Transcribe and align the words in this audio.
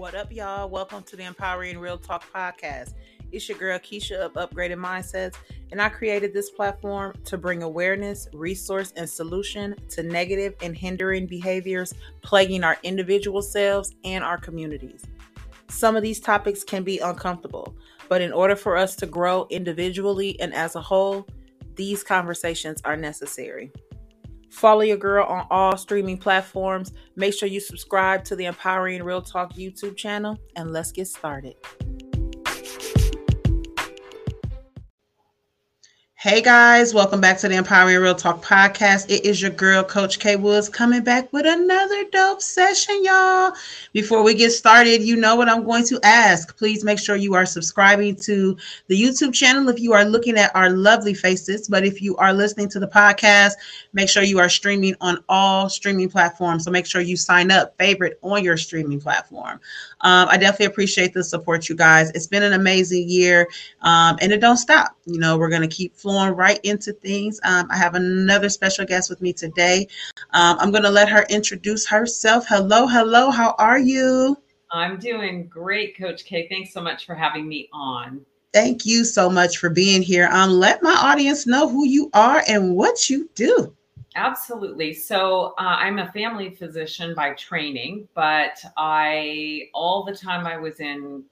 What 0.00 0.14
up, 0.14 0.32
y'all? 0.32 0.66
Welcome 0.70 1.02
to 1.02 1.14
the 1.14 1.24
Empowering 1.24 1.78
Real 1.78 1.98
Talk 1.98 2.24
podcast. 2.32 2.94
It's 3.32 3.46
your 3.50 3.58
girl 3.58 3.78
Keisha 3.78 4.14
of 4.14 4.32
Upgraded 4.32 4.78
MindsetZ, 4.78 5.34
and 5.72 5.82
I 5.82 5.90
created 5.90 6.32
this 6.32 6.48
platform 6.48 7.14
to 7.26 7.36
bring 7.36 7.62
awareness, 7.62 8.26
resource, 8.32 8.94
and 8.96 9.06
solution 9.06 9.76
to 9.90 10.02
negative 10.02 10.54
and 10.62 10.74
hindering 10.74 11.26
behaviors 11.26 11.92
plaguing 12.22 12.64
our 12.64 12.78
individual 12.82 13.42
selves 13.42 13.94
and 14.02 14.24
our 14.24 14.38
communities. 14.38 15.04
Some 15.68 15.96
of 15.96 16.02
these 16.02 16.18
topics 16.18 16.64
can 16.64 16.82
be 16.82 16.98
uncomfortable, 17.00 17.76
but 18.08 18.22
in 18.22 18.32
order 18.32 18.56
for 18.56 18.78
us 18.78 18.96
to 18.96 19.06
grow 19.06 19.46
individually 19.50 20.40
and 20.40 20.54
as 20.54 20.76
a 20.76 20.80
whole, 20.80 21.26
these 21.74 22.02
conversations 22.02 22.80
are 22.86 22.96
necessary. 22.96 23.70
Follow 24.50 24.82
your 24.82 24.96
girl 24.96 25.24
on 25.26 25.46
all 25.50 25.76
streaming 25.76 26.18
platforms. 26.18 26.92
Make 27.16 27.34
sure 27.34 27.48
you 27.48 27.60
subscribe 27.60 28.24
to 28.24 28.36
the 28.36 28.46
Empowering 28.46 29.02
Real 29.02 29.22
Talk 29.22 29.54
YouTube 29.54 29.96
channel, 29.96 30.38
and 30.56 30.72
let's 30.72 30.92
get 30.92 31.08
started. 31.08 31.54
Hey 36.22 36.42
guys, 36.42 36.92
welcome 36.92 37.22
back 37.22 37.38
to 37.38 37.48
the 37.48 37.54
Empowering 37.54 37.98
Real 37.98 38.14
Talk 38.14 38.44
podcast. 38.44 39.08
It 39.08 39.24
is 39.24 39.40
your 39.40 39.52
girl, 39.52 39.82
Coach 39.82 40.18
K 40.18 40.36
Woods, 40.36 40.68
coming 40.68 41.02
back 41.02 41.32
with 41.32 41.46
another 41.46 42.04
dope 42.12 42.42
session, 42.42 43.02
y'all. 43.02 43.52
Before 43.94 44.22
we 44.22 44.34
get 44.34 44.50
started, 44.50 45.00
you 45.00 45.16
know 45.16 45.34
what 45.34 45.48
I'm 45.48 45.64
going 45.64 45.86
to 45.86 45.98
ask. 46.02 46.54
Please 46.58 46.84
make 46.84 46.98
sure 46.98 47.16
you 47.16 47.32
are 47.32 47.46
subscribing 47.46 48.16
to 48.16 48.54
the 48.88 49.02
YouTube 49.02 49.32
channel 49.32 49.70
if 49.70 49.80
you 49.80 49.94
are 49.94 50.04
looking 50.04 50.36
at 50.36 50.54
our 50.54 50.68
lovely 50.68 51.14
faces. 51.14 51.68
But 51.68 51.86
if 51.86 52.02
you 52.02 52.18
are 52.18 52.34
listening 52.34 52.68
to 52.68 52.78
the 52.78 52.88
podcast, 52.88 53.52
make 53.94 54.10
sure 54.10 54.22
you 54.22 54.40
are 54.40 54.50
streaming 54.50 54.96
on 55.00 55.24
all 55.30 55.70
streaming 55.70 56.10
platforms. 56.10 56.64
So 56.64 56.70
make 56.70 56.84
sure 56.84 57.00
you 57.00 57.16
sign 57.16 57.50
up, 57.50 57.78
favorite 57.78 58.18
on 58.20 58.44
your 58.44 58.58
streaming 58.58 59.00
platform. 59.00 59.58
Um, 60.02 60.28
I 60.28 60.36
definitely 60.36 60.66
appreciate 60.66 61.14
the 61.14 61.24
support, 61.24 61.70
you 61.70 61.76
guys. 61.76 62.10
It's 62.10 62.26
been 62.26 62.42
an 62.42 62.52
amazing 62.52 63.08
year, 63.08 63.48
um, 63.80 64.18
and 64.20 64.32
it 64.32 64.40
don't 64.42 64.58
stop. 64.58 64.96
You 65.06 65.18
know, 65.18 65.38
we're 65.38 65.48
going 65.48 65.62
to 65.62 65.68
keep 65.68 65.96
flowing 65.96 66.09
right 66.18 66.60
into 66.64 66.92
things. 66.92 67.40
Um, 67.44 67.68
I 67.70 67.76
have 67.76 67.94
another 67.94 68.48
special 68.48 68.84
guest 68.84 69.10
with 69.10 69.20
me 69.20 69.32
today. 69.32 69.86
Um, 70.32 70.58
I'm 70.60 70.70
going 70.70 70.82
to 70.82 70.90
let 70.90 71.08
her 71.08 71.24
introduce 71.30 71.86
herself. 71.86 72.46
Hello, 72.48 72.86
hello. 72.86 73.30
How 73.30 73.54
are 73.58 73.78
you? 73.78 74.36
I'm 74.72 74.98
doing 74.98 75.46
great, 75.46 75.96
Coach 75.96 76.24
K. 76.24 76.46
Thanks 76.48 76.72
so 76.72 76.80
much 76.80 77.06
for 77.06 77.14
having 77.14 77.48
me 77.48 77.68
on. 77.72 78.24
Thank 78.52 78.84
you 78.84 79.04
so 79.04 79.30
much 79.30 79.58
for 79.58 79.70
being 79.70 80.02
here. 80.02 80.28
Um, 80.32 80.50
let 80.50 80.82
my 80.82 80.94
audience 80.94 81.46
know 81.46 81.68
who 81.68 81.86
you 81.86 82.10
are 82.14 82.42
and 82.48 82.74
what 82.74 83.08
you 83.08 83.28
do. 83.34 83.74
Absolutely. 84.16 84.92
So 84.92 85.54
uh, 85.58 85.76
I'm 85.78 86.00
a 86.00 86.10
family 86.12 86.50
physician 86.50 87.14
by 87.14 87.34
training, 87.34 88.08
but 88.14 88.62
I, 88.76 89.68
all 89.72 90.04
the 90.04 90.14
time 90.14 90.46
I 90.46 90.56
was 90.56 90.80
in 90.80 91.24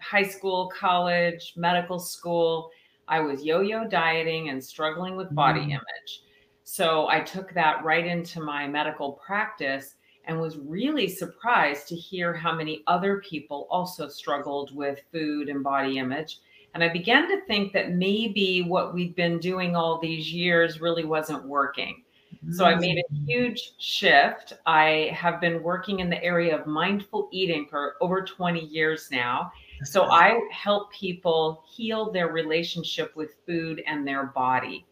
high 0.00 0.24
school, 0.24 0.70
college, 0.74 1.52
medical 1.56 1.98
school, 1.98 2.70
I 3.08 3.20
was 3.20 3.42
yo 3.42 3.60
yo 3.60 3.86
dieting 3.86 4.48
and 4.48 4.62
struggling 4.62 5.16
with 5.16 5.34
body 5.34 5.60
mm. 5.60 5.70
image. 5.70 6.22
So 6.64 7.08
I 7.08 7.20
took 7.20 7.52
that 7.54 7.84
right 7.84 8.06
into 8.06 8.40
my 8.40 8.66
medical 8.68 9.12
practice 9.12 9.94
and 10.24 10.40
was 10.40 10.56
really 10.58 11.08
surprised 11.08 11.88
to 11.88 11.96
hear 11.96 12.32
how 12.32 12.54
many 12.54 12.82
other 12.86 13.20
people 13.20 13.66
also 13.70 14.08
struggled 14.08 14.74
with 14.74 15.00
food 15.10 15.48
and 15.48 15.64
body 15.64 15.98
image. 15.98 16.38
And 16.74 16.82
I 16.82 16.88
began 16.88 17.28
to 17.28 17.44
think 17.46 17.72
that 17.72 17.92
maybe 17.92 18.62
what 18.62 18.94
we'd 18.94 19.14
been 19.14 19.38
doing 19.38 19.76
all 19.76 19.98
these 19.98 20.32
years 20.32 20.80
really 20.80 21.04
wasn't 21.04 21.44
working. 21.44 22.02
So 22.50 22.64
I 22.64 22.74
made 22.74 22.98
a 22.98 23.14
mm. 23.14 23.28
huge 23.28 23.74
shift. 23.78 24.54
I 24.66 25.10
have 25.14 25.40
been 25.40 25.62
working 25.62 26.00
in 26.00 26.10
the 26.10 26.22
area 26.24 26.58
of 26.58 26.66
mindful 26.66 27.28
eating 27.30 27.66
for 27.70 27.94
over 28.00 28.22
20 28.22 28.60
years 28.60 29.08
now. 29.12 29.52
So 29.84 30.04
I 30.04 30.40
help 30.50 30.92
people 30.92 31.64
heal 31.68 32.12
their 32.12 32.28
relationship 32.28 33.14
with 33.16 33.36
food 33.46 33.82
and 33.86 34.06
their 34.06 34.26
body. 34.26 34.86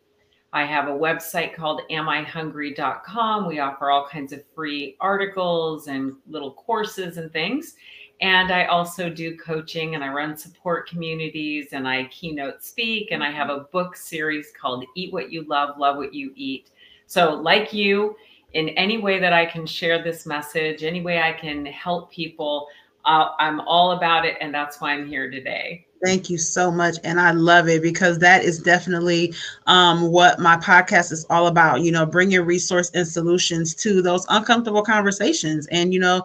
I 0.53 0.65
have 0.65 0.89
a 0.89 0.93
website 0.93 1.55
called 1.55 1.83
amihungry.com. 1.91 3.47
We 3.47 3.61
offer 3.61 3.91
all 3.91 4.09
kinds 4.09 4.33
of 4.33 4.43
free 4.55 4.97
articles 5.01 5.87
and 5.87 6.15
little 6.29 6.55
courses 6.55 7.19
and 7.19 7.33
things. 7.33 7.77
And 8.21 8.53
I 8.53 8.65
also 8.65 9.09
do 9.09 9.37
coaching 9.37 9.95
and 9.95 10.03
I 10.03 10.09
run 10.09 10.37
support 10.37 10.89
communities 10.89 11.69
and 11.73 11.87
I 11.87 12.05
keynote 12.07 12.65
speak. 12.65 13.13
And 13.13 13.23
I 13.23 13.31
have 13.31 13.49
a 13.49 13.61
book 13.73 13.97
series 13.97 14.53
called 14.61 14.85
Eat 14.97 15.13
What 15.13 15.31
You 15.31 15.45
Love, 15.45 15.79
Love 15.79 15.97
What 15.97 16.13
You 16.13 16.33
Eat 16.35 16.71
so, 17.11 17.35
like 17.35 17.73
you, 17.73 18.15
in 18.53 18.69
any 18.69 18.99
way 18.99 19.19
that 19.19 19.33
I 19.33 19.45
can 19.45 19.67
share 19.67 20.01
this 20.01 20.27
message, 20.27 20.85
any 20.85 21.01
way 21.01 21.21
I 21.21 21.33
can 21.33 21.67
help 21.67 22.13
people, 22.13 22.69
uh, 23.05 23.31
I'm 23.39 23.61
all 23.61 23.93
about 23.93 24.25
it. 24.25 24.37
And 24.41 24.53
that's 24.55 24.81
why 24.81 24.93
I'm 24.93 25.07
here 25.07 25.31
today. 25.31 25.87
Thank 26.03 26.31
you 26.31 26.39
so 26.39 26.71
much. 26.71 26.97
And 27.05 27.21
I 27.21 27.33
love 27.33 27.69
it 27.69 27.83
because 27.83 28.19
that 28.21 28.43
is 28.43 28.59
definitely 28.59 29.35
um, 29.67 30.11
what 30.11 30.39
my 30.39 30.57
podcast 30.57 31.13
is 31.13 31.27
all 31.29 31.47
about. 31.47 31.83
You 31.83 31.93
know, 31.93 32.07
bring 32.07 32.31
your 32.31 32.43
resource 32.43 32.91
and 32.95 33.07
solutions 33.07 33.75
to 33.77 34.01
those 34.01 34.25
uncomfortable 34.31 34.83
conversations. 34.83 35.67
And, 35.67 35.93
you 35.93 36.01
know, 36.01 36.23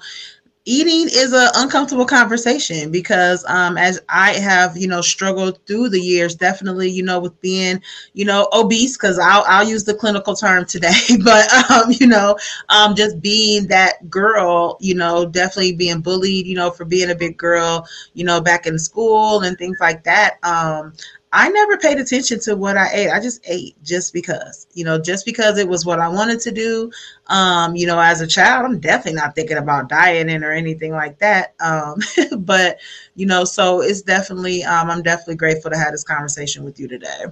eating 0.66 1.08
is 1.12 1.32
an 1.32 1.50
uncomfortable 1.56 2.06
conversation 2.06 2.92
because 2.92 3.46
um, 3.48 3.78
as 3.78 4.02
i 4.10 4.34
have 4.34 4.76
you 4.76 4.88
know 4.88 5.02
struggled 5.02 5.60
through 5.68 5.90
the 5.90 6.00
years 6.00 6.36
definitely 6.36 6.90
you 6.90 7.04
know 7.04 7.20
with 7.20 7.40
being 7.42 7.82
you 8.14 8.26
know 8.26 8.48
obese 8.54 8.98
because 8.98 9.20
I'll, 9.20 9.44
I'll 9.48 9.68
use 9.68 9.84
the 9.84 9.94
clinical 9.94 10.36
term 10.36 10.66
today 10.66 10.94
but 11.24 11.52
um, 11.72 11.92
you 11.92 12.08
know 12.08 12.38
um, 12.70 12.96
just 12.96 13.22
being 13.22 13.68
that 13.68 14.10
girl 14.10 14.78
you 14.80 14.96
know 14.96 15.26
definitely 15.26 15.74
being 15.74 16.02
bullied 16.02 16.48
you 16.48 16.56
know 16.56 16.72
for 16.72 16.86
being 16.86 17.12
a 17.12 17.16
big 17.16 17.38
girl 17.38 17.88
you 18.14 18.24
know 18.26 18.42
back 18.42 18.66
in 18.66 18.78
school 18.80 19.42
and 19.42 19.58
things 19.58 19.78
like 19.80 20.04
that 20.04 20.38
um, 20.44 20.94
I 21.32 21.50
never 21.50 21.78
paid 21.78 21.98
attention 21.98 22.40
to 22.42 22.56
what 22.56 22.78
I 22.78 22.90
ate. 22.94 23.10
I 23.10 23.20
just 23.20 23.42
ate 23.46 23.76
just 23.84 24.14
because, 24.14 24.68
you 24.74 24.86
know, 24.86 25.00
just 25.00 25.26
because 25.26 25.58
it 25.58 25.68
was 25.68 25.86
what 25.86 26.00
I 26.00 26.08
wanted 26.08 26.40
to 26.42 26.52
do. 26.52 26.92
Um, 27.28 27.76
you 27.76 27.86
know, 27.86 28.00
as 28.00 28.22
a 28.22 28.28
child, 28.28 28.66
I'm 28.66 28.80
definitely 28.80 29.20
not 29.20 29.36
thinking 29.36 29.58
about 29.58 29.90
dieting 29.90 30.44
or 30.44 30.52
anything 30.52 30.94
like 30.94 31.20
that. 31.20 31.54
Um, 31.60 32.00
but, 32.40 32.80
you 33.16 33.26
know, 33.26 33.44
so 33.44 33.82
it's 33.82 34.02
definitely, 34.02 34.64
um, 34.64 34.90
I'm 34.90 35.02
definitely 35.04 35.36
grateful 35.36 35.72
to 35.72 35.78
have 35.78 35.92
this 35.92 36.04
conversation 36.04 36.64
with 36.64 36.80
you 36.80 36.88
today. 36.88 37.26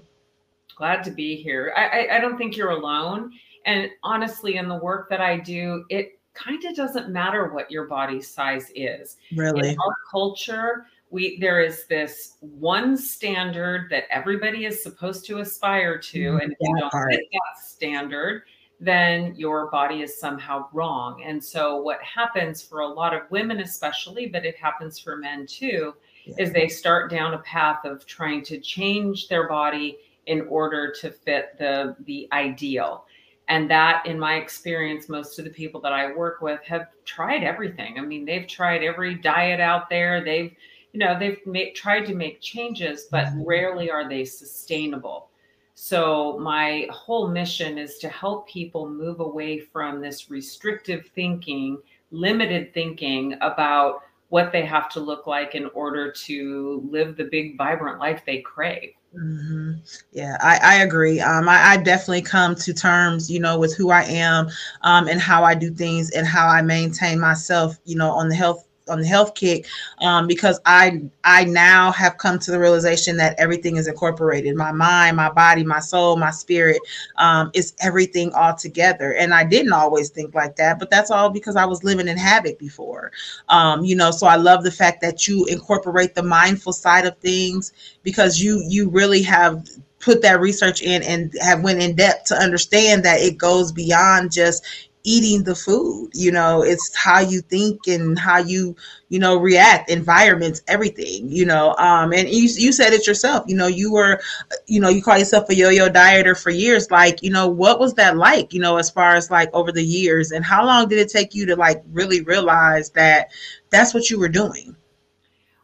Glad 0.75 1.03
to 1.05 1.11
be 1.11 1.35
here. 1.35 1.73
I, 1.77 1.85
I, 1.85 2.17
I 2.17 2.19
don't 2.19 2.37
think 2.37 2.57
you're 2.57 2.71
alone. 2.71 3.31
And 3.65 3.89
honestly, 4.03 4.57
in 4.57 4.67
the 4.67 4.77
work 4.77 5.09
that 5.09 5.21
I 5.21 5.37
do, 5.37 5.85
it 5.89 6.19
kind 6.33 6.63
of 6.65 6.75
doesn't 6.75 7.09
matter 7.09 7.53
what 7.53 7.71
your 7.71 7.85
body 7.87 8.21
size 8.21 8.71
is. 8.75 9.17
Really? 9.35 9.69
In 9.69 9.77
our 9.79 9.95
culture, 10.11 10.87
we 11.13 11.37
there 11.37 11.61
is 11.61 11.85
this 11.85 12.37
one 12.41 12.97
standard 12.97 13.87
that 13.91 14.05
everybody 14.09 14.65
is 14.65 14.81
supposed 14.81 15.25
to 15.25 15.39
aspire 15.39 15.97
to 15.97 16.19
mm-hmm. 16.19 16.39
and 16.39 16.51
if 16.51 16.57
you 16.59 16.75
don't 16.79 16.91
part. 16.91 17.11
hit 17.11 17.21
that 17.31 17.63
standard 17.63 18.43
then 18.79 19.33
your 19.35 19.69
body 19.69 20.01
is 20.01 20.19
somehow 20.19 20.67
wrong 20.73 21.23
and 21.23 21.41
so 21.41 21.77
what 21.77 22.01
happens 22.01 22.61
for 22.61 22.79
a 22.79 22.87
lot 22.87 23.13
of 23.13 23.21
women 23.29 23.59
especially 23.61 24.25
but 24.25 24.43
it 24.43 24.57
happens 24.57 24.99
for 24.99 25.15
men 25.15 25.45
too 25.45 25.93
yeah. 26.25 26.33
is 26.39 26.51
they 26.51 26.67
start 26.67 27.11
down 27.11 27.35
a 27.35 27.39
path 27.39 27.85
of 27.85 28.05
trying 28.07 28.43
to 28.43 28.59
change 28.59 29.27
their 29.27 29.47
body 29.47 29.97
in 30.25 30.41
order 30.47 30.91
to 30.99 31.11
fit 31.11 31.55
the 31.59 31.95
the 32.05 32.27
ideal 32.31 33.05
and 33.49 33.69
that 33.69 34.03
in 34.07 34.19
my 34.19 34.35
experience 34.35 35.07
most 35.07 35.37
of 35.37 35.45
the 35.45 35.51
people 35.51 35.79
that 35.79 35.93
i 35.93 36.11
work 36.11 36.41
with 36.41 36.61
have 36.63 36.87
tried 37.05 37.43
everything 37.43 37.99
i 37.99 38.01
mean 38.01 38.25
they've 38.25 38.47
tried 38.47 38.83
every 38.83 39.13
diet 39.13 39.59
out 39.59 39.89
there 39.89 40.23
they've 40.23 40.55
you 40.93 40.99
know 40.99 41.17
they've 41.19 41.45
made, 41.45 41.75
tried 41.75 42.05
to 42.05 42.15
make 42.15 42.39
changes 42.39 43.07
but 43.11 43.25
mm-hmm. 43.25 43.43
rarely 43.43 43.91
are 43.91 44.07
they 44.07 44.23
sustainable 44.23 45.29
so 45.75 46.37
my 46.39 46.87
whole 46.91 47.27
mission 47.27 47.77
is 47.77 47.97
to 47.97 48.07
help 48.07 48.47
people 48.47 48.87
move 48.87 49.19
away 49.19 49.59
from 49.59 49.99
this 49.99 50.29
restrictive 50.29 51.09
thinking 51.15 51.77
limited 52.11 52.73
thinking 52.73 53.35
about 53.41 54.03
what 54.29 54.51
they 54.51 54.65
have 54.65 54.89
to 54.89 54.99
look 54.99 55.27
like 55.27 55.53
in 55.53 55.65
order 55.73 56.11
to 56.11 56.87
live 56.89 57.17
the 57.17 57.25
big 57.25 57.57
vibrant 57.57 57.99
life 57.99 58.23
they 58.25 58.39
crave 58.39 58.93
Mm-hmm. 59.15 59.73
Yeah, 60.11 60.37
I, 60.41 60.59
I 60.63 60.75
agree. 60.83 61.19
Um, 61.19 61.47
I, 61.47 61.73
I, 61.73 61.77
definitely 61.77 62.23
come 62.23 62.55
to 62.55 62.73
terms, 62.73 63.29
you 63.29 63.39
know, 63.39 63.59
with 63.59 63.75
who 63.75 63.91
I 63.91 64.03
am 64.03 64.49
um, 64.81 65.07
and 65.07 65.21
how 65.21 65.43
I 65.43 65.53
do 65.53 65.71
things 65.71 66.09
and 66.11 66.25
how 66.25 66.47
I 66.47 66.63
maintain 66.63 67.19
myself, 67.19 67.77
you 67.85 67.95
know, 67.95 68.09
on 68.09 68.29
the 68.29 68.35
health 68.35 68.67
on 68.89 68.99
the 68.99 69.07
health 69.07 69.33
kick 69.35 69.65
um, 70.01 70.27
because 70.27 70.59
I 70.65 71.01
I 71.23 71.45
now 71.45 71.91
have 71.91 72.17
come 72.17 72.39
to 72.39 72.51
the 72.51 72.59
realization 72.59 73.17
that 73.17 73.39
everything 73.39 73.77
is 73.77 73.87
incorporated. 73.87 74.55
My 74.55 74.71
mind, 74.71 75.17
my 75.17 75.29
body, 75.29 75.63
my 75.63 75.79
soul, 75.79 76.17
my 76.17 76.31
spirit 76.31 76.81
um, 77.17 77.51
is 77.53 77.73
everything 77.79 78.33
all 78.33 78.55
together. 78.55 79.13
And 79.13 79.33
I 79.33 79.43
didn't 79.43 79.73
always 79.73 80.09
think 80.09 80.33
like 80.33 80.55
that, 80.57 80.79
but 80.79 80.89
that's 80.89 81.11
all 81.11 81.29
because 81.29 81.55
I 81.55 81.65
was 81.65 81.83
living 81.83 82.07
in 82.07 82.17
habit 82.17 82.59
before. 82.59 83.11
Um, 83.49 83.85
you 83.85 83.95
know, 83.95 84.11
so 84.11 84.27
I 84.27 84.35
love 84.35 84.63
the 84.63 84.71
fact 84.71 85.01
that 85.01 85.27
you 85.27 85.45
incorporate 85.45 86.15
the 86.15 86.23
mindful 86.23 86.73
side 86.73 87.05
of 87.05 87.17
things 87.17 87.71
because 88.03 88.41
you 88.41 88.63
you 88.67 88.89
really 88.89 89.21
have 89.23 89.67
put 89.99 90.21
that 90.21 90.39
research 90.41 90.81
in 90.81 91.01
and 91.03 91.33
have 91.41 91.63
went 91.63 91.81
in 91.81 91.95
depth 91.95 92.25
to 92.25 92.35
understand 92.35 93.03
that 93.03 93.21
it 93.21 93.37
goes 93.37 93.71
beyond 93.71 94.31
just 94.31 94.65
eating 95.03 95.43
the 95.43 95.55
food 95.55 96.09
you 96.13 96.31
know 96.31 96.61
it's 96.61 96.95
how 96.95 97.19
you 97.19 97.41
think 97.41 97.87
and 97.87 98.17
how 98.17 98.37
you 98.37 98.75
you 99.09 99.19
know 99.19 99.35
react 99.35 99.89
environments 99.89 100.61
everything 100.67 101.27
you 101.27 101.45
know 101.45 101.75
um 101.77 102.13
and 102.13 102.29
you, 102.29 102.43
you 102.55 102.71
said 102.71 102.93
it 102.93 103.05
yourself 103.05 103.43
you 103.47 103.55
know 103.55 103.67
you 103.67 103.91
were 103.91 104.19
you 104.67 104.79
know 104.79 104.89
you 104.89 105.03
call 105.03 105.17
yourself 105.17 105.49
a 105.49 105.55
yo-yo 105.55 105.89
dieter 105.89 106.41
for 106.41 106.51
years 106.51 106.89
like 106.89 107.21
you 107.21 107.29
know 107.29 107.47
what 107.47 107.79
was 107.79 107.93
that 107.95 108.15
like 108.15 108.53
you 108.53 108.59
know 108.59 108.77
as 108.77 108.89
far 108.89 109.15
as 109.15 109.29
like 109.29 109.49
over 109.53 109.71
the 109.71 109.83
years 109.83 110.31
and 110.31 110.45
how 110.45 110.65
long 110.65 110.87
did 110.87 110.99
it 110.99 111.09
take 111.09 111.35
you 111.35 111.45
to 111.45 111.55
like 111.55 111.83
really 111.91 112.21
realize 112.21 112.89
that 112.91 113.29
that's 113.71 113.93
what 113.93 114.09
you 114.09 114.17
were 114.17 114.29
doing 114.29 114.75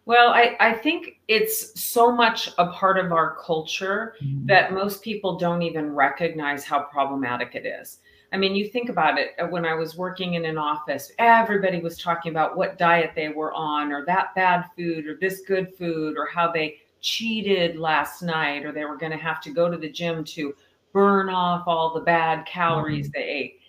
well, 0.09 0.29
I, 0.29 0.57
I 0.59 0.73
think 0.73 1.19
it's 1.27 1.79
so 1.79 2.11
much 2.11 2.49
a 2.57 2.65
part 2.71 2.97
of 2.97 3.11
our 3.11 3.35
culture 3.45 4.15
mm-hmm. 4.19 4.47
that 4.47 4.73
most 4.73 5.03
people 5.03 5.37
don't 5.37 5.61
even 5.61 5.93
recognize 5.93 6.65
how 6.65 6.79
problematic 6.79 7.53
it 7.53 7.67
is. 7.67 7.99
I 8.31 8.37
mean, 8.37 8.55
you 8.55 8.67
think 8.67 8.89
about 8.89 9.17
it 9.17 9.29
uh, 9.39 9.47
when 9.47 9.65
I 9.65 9.73
was 9.73 9.95
working 9.95 10.35
in 10.35 10.45
an 10.45 10.57
office, 10.57 11.11
everybody 11.17 11.79
was 11.79 11.97
talking 11.97 12.31
about 12.31 12.55
what 12.55 12.77
diet 12.77 13.11
they 13.15 13.29
were 13.29 13.53
on, 13.53 13.91
or 13.91 14.05
that 14.05 14.35
bad 14.35 14.65
food, 14.77 15.07
or 15.07 15.15
this 15.15 15.41
good 15.41 15.75
food, 15.75 16.15
or 16.17 16.27
how 16.27 16.51
they 16.51 16.77
cheated 17.01 17.77
last 17.77 18.21
night, 18.21 18.65
or 18.65 18.71
they 18.71 18.85
were 18.85 18.97
going 18.97 19.11
to 19.11 19.17
have 19.17 19.41
to 19.41 19.51
go 19.51 19.69
to 19.69 19.77
the 19.77 19.89
gym 19.89 20.23
to 20.23 20.53
burn 20.93 21.29
off 21.29 21.63
all 21.67 21.93
the 21.93 22.01
bad 22.01 22.45
calories 22.45 23.07
mm-hmm. 23.07 23.19
they 23.19 23.27
ate. 23.27 23.59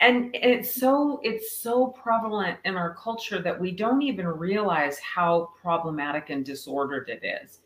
And 0.00 0.34
it's 0.34 0.74
so 0.74 1.20
it's 1.22 1.56
so 1.56 1.88
prevalent 1.88 2.58
in 2.64 2.76
our 2.76 2.94
culture 2.96 3.40
that 3.40 3.58
we 3.58 3.70
don't 3.70 4.02
even 4.02 4.26
realize 4.26 4.98
how 4.98 5.52
problematic 5.62 6.30
and 6.30 6.44
disordered 6.44 7.08
it 7.08 7.22
is. 7.24 7.60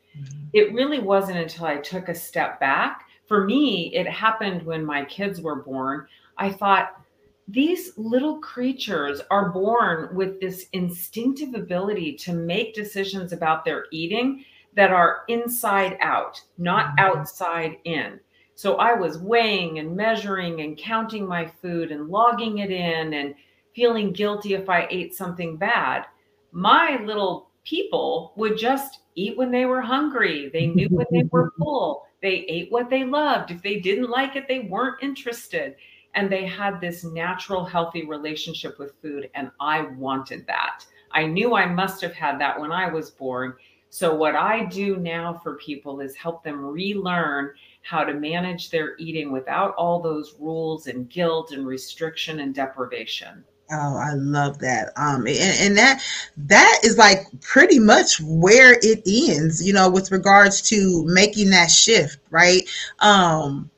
It 0.52 0.72
really 0.72 0.99
wasn't 0.99 1.38
until 1.38 1.67
I 1.67 1.76
took 1.76 2.08
a 2.08 2.14
step 2.14 2.58
back 2.61 3.06
for 3.31 3.44
me, 3.44 3.94
it 3.94 4.08
happened 4.08 4.64
when 4.64 4.84
my 4.84 5.05
kids 5.05 5.40
were 5.40 5.62
born. 5.62 6.08
I 6.37 6.50
thought, 6.50 7.00
these 7.46 7.96
little 7.96 8.38
creatures 8.38 9.22
are 9.31 9.50
born 9.50 10.12
with 10.17 10.40
this 10.40 10.67
instinctive 10.72 11.55
ability 11.55 12.17
to 12.17 12.32
make 12.32 12.75
decisions 12.75 13.32
about 13.32 13.64
their 13.64 13.84
eating 13.93 14.44
that 14.75 14.90
are 14.90 15.22
inside 15.28 15.96
out, 16.00 16.43
not 16.58 16.87
mm-hmm. 16.87 16.99
outside 16.99 17.76
in. 17.84 18.19
So 18.56 18.78
I 18.78 18.94
was 18.94 19.19
weighing 19.19 19.78
and 19.78 19.94
measuring 19.96 20.62
and 20.62 20.76
counting 20.76 21.25
my 21.25 21.46
food 21.46 21.93
and 21.93 22.08
logging 22.08 22.58
it 22.58 22.73
in 22.73 23.14
and 23.14 23.37
feeling 23.76 24.12
guilty 24.12 24.55
if 24.55 24.69
I 24.69 24.88
ate 24.90 25.14
something 25.14 25.56
bad. 25.56 26.06
My 26.50 27.00
little 27.05 27.50
people 27.62 28.32
would 28.34 28.58
just 28.58 29.00
eat 29.15 29.37
when 29.37 29.51
they 29.51 29.65
were 29.65 29.81
hungry. 29.81 30.51
They 30.53 30.67
knew 30.67 30.89
when 30.89 31.07
they 31.11 31.25
were 31.31 31.53
full. 31.59 32.07
They 32.23 32.45
ate 32.49 32.71
what 32.71 32.91
they 32.91 33.05
loved. 33.05 33.51
If 33.51 33.62
they 33.62 33.81
didn't 33.81 34.11
like 34.11 34.37
it, 34.37 34.47
they 34.49 34.61
weren't 34.61 35.03
interested. 35.03 35.77
And 36.15 36.31
they 36.31 36.45
had 36.45 36.81
this 36.81 37.05
natural, 37.05 37.65
healthy 37.65 38.07
relationship 38.07 38.79
with 38.79 39.01
food. 39.01 39.31
And 39.35 39.51
I 39.61 39.83
wanted 39.83 40.47
that. 40.47 40.85
I 41.12 41.27
knew 41.27 41.55
I 41.55 41.67
must 41.67 42.01
have 42.03 42.15
had 42.15 42.41
that 42.41 42.61
when 42.61 42.73
I 42.73 42.89
was 42.93 43.11
born. 43.11 43.55
So, 43.93 44.15
what 44.15 44.37
I 44.37 44.67
do 44.67 44.97
now 44.97 45.41
for 45.43 45.57
people 45.57 46.01
is 46.01 46.15
help 46.15 46.45
them 46.45 46.65
relearn 46.65 47.53
how 47.83 48.05
to 48.05 48.15
manage 48.15 48.71
their 48.71 48.97
eating 48.99 49.33
without 49.33 49.75
all 49.75 50.01
those 50.01 50.37
rules 50.39 50.87
and 50.87 51.11
guilt 51.11 51.51
and 51.51 51.67
restriction 51.67 52.39
and 52.39 52.55
deprivation. 52.55 53.45
Oh, 53.72 53.96
I 53.96 54.14
love 54.14 54.58
that. 54.61 54.93
Um, 54.96 55.26
and, 55.26 55.61
and 55.61 55.78
that 55.78 56.02
that 56.37 56.81
is 56.82 56.99
like 56.99 57.26
pretty 57.40 57.78
much 57.78 58.20
where 58.20 58.76
it 58.82 59.02
ends, 59.06 59.64
you 59.64 59.72
know, 59.72 59.88
with 59.88 60.11
regards 60.11 60.61
to 60.62 61.05
making 61.06 61.50
that 61.50 61.70
shift, 61.70 62.19
right? 62.31 62.69
Um, 62.99 63.70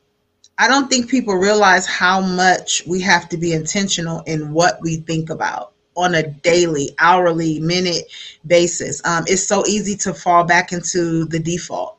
I 0.57 0.67
don't 0.67 0.89
think 0.89 1.09
people 1.09 1.35
realize 1.35 1.85
how 1.85 2.21
much 2.21 2.83
we 2.87 3.01
have 3.01 3.29
to 3.29 3.37
be 3.37 3.53
intentional 3.53 4.21
in 4.21 4.53
what 4.53 4.79
we 4.81 4.97
think 4.97 5.29
about 5.29 5.73
on 5.95 6.15
a 6.15 6.27
daily, 6.27 6.95
hourly, 6.99 7.59
minute 7.59 8.05
basis. 8.45 9.01
Um, 9.05 9.25
it's 9.27 9.47
so 9.47 9.63
easy 9.67 9.95
to 9.97 10.13
fall 10.13 10.43
back 10.43 10.71
into 10.71 11.25
the 11.25 11.39
default 11.39 11.92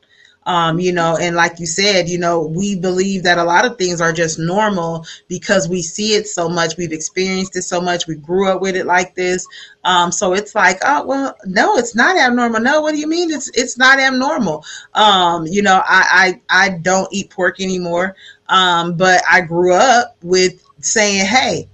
um, 0.45 0.79
you 0.79 0.91
know, 0.91 1.17
and 1.17 1.35
like 1.35 1.59
you 1.59 1.65
said, 1.65 2.07
you 2.07 2.17
know, 2.17 2.41
we 2.41 2.75
believe 2.75 3.23
that 3.23 3.37
a 3.37 3.43
lot 3.43 3.65
of 3.65 3.77
things 3.77 4.01
are 4.01 4.13
just 4.13 4.37
normal 4.37 5.05
because 5.27 5.67
we 5.67 5.81
see 5.81 6.13
it 6.13 6.27
so 6.27 6.47
much, 6.47 6.77
we've 6.77 6.91
experienced 6.91 7.55
it 7.55 7.63
so 7.63 7.81
much, 7.81 8.07
we 8.07 8.15
grew 8.15 8.47
up 8.47 8.61
with 8.61 8.75
it 8.75 8.85
like 8.85 9.15
this. 9.15 9.47
Um, 9.83 10.11
so 10.11 10.33
it's 10.33 10.55
like, 10.55 10.79
oh 10.83 11.05
well, 11.05 11.35
no, 11.45 11.77
it's 11.77 11.95
not 11.95 12.17
abnormal. 12.17 12.59
No, 12.59 12.81
what 12.81 12.93
do 12.93 12.99
you 12.99 13.07
mean? 13.07 13.31
It's 13.31 13.49
it's 13.53 13.77
not 13.77 13.99
abnormal. 13.99 14.63
Um, 14.93 15.47
you 15.47 15.61
know, 15.61 15.81
I 15.85 16.39
I, 16.49 16.65
I 16.65 16.69
don't 16.77 17.11
eat 17.11 17.29
pork 17.29 17.59
anymore. 17.59 18.15
Um, 18.47 18.95
but 18.95 19.21
I 19.29 19.41
grew 19.41 19.73
up 19.73 20.15
with 20.21 20.63
saying, 20.79 21.25
hey, 21.25 21.67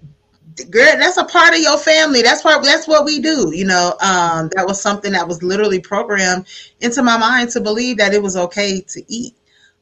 girl 0.69 0.97
that's 0.97 1.17
a 1.17 1.25
part 1.25 1.53
of 1.53 1.59
your 1.59 1.77
family. 1.77 2.21
That's 2.21 2.43
what 2.43 2.63
that's 2.63 2.87
what 2.87 3.05
we 3.05 3.19
do 3.19 3.51
you 3.53 3.65
know. 3.65 3.95
Um 4.01 4.49
that 4.55 4.65
was 4.67 4.81
something 4.81 5.11
that 5.13 5.27
was 5.27 5.43
literally 5.43 5.79
programmed 5.79 6.47
into 6.81 7.03
my 7.03 7.17
mind 7.17 7.49
to 7.51 7.61
believe 7.61 7.97
that 7.97 8.13
it 8.13 8.21
was 8.21 8.35
okay 8.35 8.81
to 8.81 9.03
eat. 9.07 9.35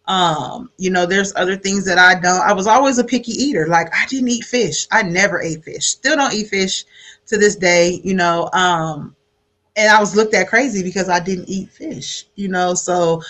Um 0.08 0.72
you 0.78 0.90
know 0.90 1.06
there's 1.06 1.34
other 1.36 1.56
things 1.56 1.86
that 1.86 1.98
i 1.98 2.20
don't 2.20 2.42
i 2.42 2.54
was 2.54 2.68
always 2.68 2.98
a 2.98 3.04
picky 3.04 3.32
eater. 3.32 3.68
Like 3.68 3.88
i 3.94 4.06
didn't 4.08 4.30
eat 4.30 4.44
fish. 4.44 4.88
I 4.92 5.04
never 5.04 5.42
ate 5.42 5.64
fish. 5.64 5.88
Still 5.88 6.16
don't 6.16 6.34
eat 6.34 6.48
fish 6.48 6.86
to 7.28 7.38
this 7.38 7.56
day 7.56 8.02
you 8.04 8.14
know. 8.14 8.50
Um 8.54 9.16
and 9.76 9.92
i 9.92 10.00
was 10.00 10.16
looked 10.16 10.34
at 10.34 10.50
crazy 10.50 10.84
because 10.84 11.10
i 11.10 11.20
didn't 11.20 11.50
eat 11.50 11.70
fish 11.70 12.26
you 12.36 12.48
know. 12.48 12.74
So 12.74 13.22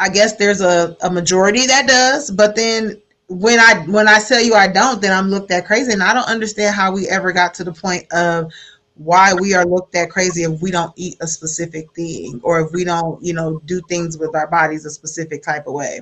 i 0.00 0.08
guess 0.08 0.36
there's 0.36 0.60
a, 0.60 0.96
a 1.02 1.10
majority 1.10 1.66
that 1.66 1.86
does 1.86 2.30
but 2.30 2.56
then 2.56 3.00
when 3.34 3.58
I 3.58 3.84
when 3.86 4.08
I 4.08 4.20
tell 4.20 4.40
you 4.40 4.54
I 4.54 4.68
don't, 4.68 5.00
then 5.02 5.12
I'm 5.12 5.28
looked 5.28 5.50
at 5.50 5.66
crazy, 5.66 5.92
and 5.92 6.02
I 6.02 6.14
don't 6.14 6.28
understand 6.28 6.74
how 6.74 6.92
we 6.92 7.08
ever 7.08 7.32
got 7.32 7.54
to 7.54 7.64
the 7.64 7.72
point 7.72 8.10
of 8.12 8.52
why 8.96 9.34
we 9.34 9.54
are 9.54 9.66
looked 9.66 9.94
at 9.96 10.10
crazy 10.10 10.44
if 10.44 10.62
we 10.62 10.70
don't 10.70 10.92
eat 10.96 11.16
a 11.20 11.26
specific 11.26 11.92
thing 11.94 12.40
or 12.44 12.60
if 12.60 12.70
we 12.72 12.84
don't, 12.84 13.20
you 13.22 13.34
know, 13.34 13.58
do 13.64 13.80
things 13.88 14.16
with 14.16 14.36
our 14.36 14.46
bodies 14.46 14.84
a 14.84 14.90
specific 14.90 15.42
type 15.42 15.66
of 15.66 15.74
way. 15.74 16.00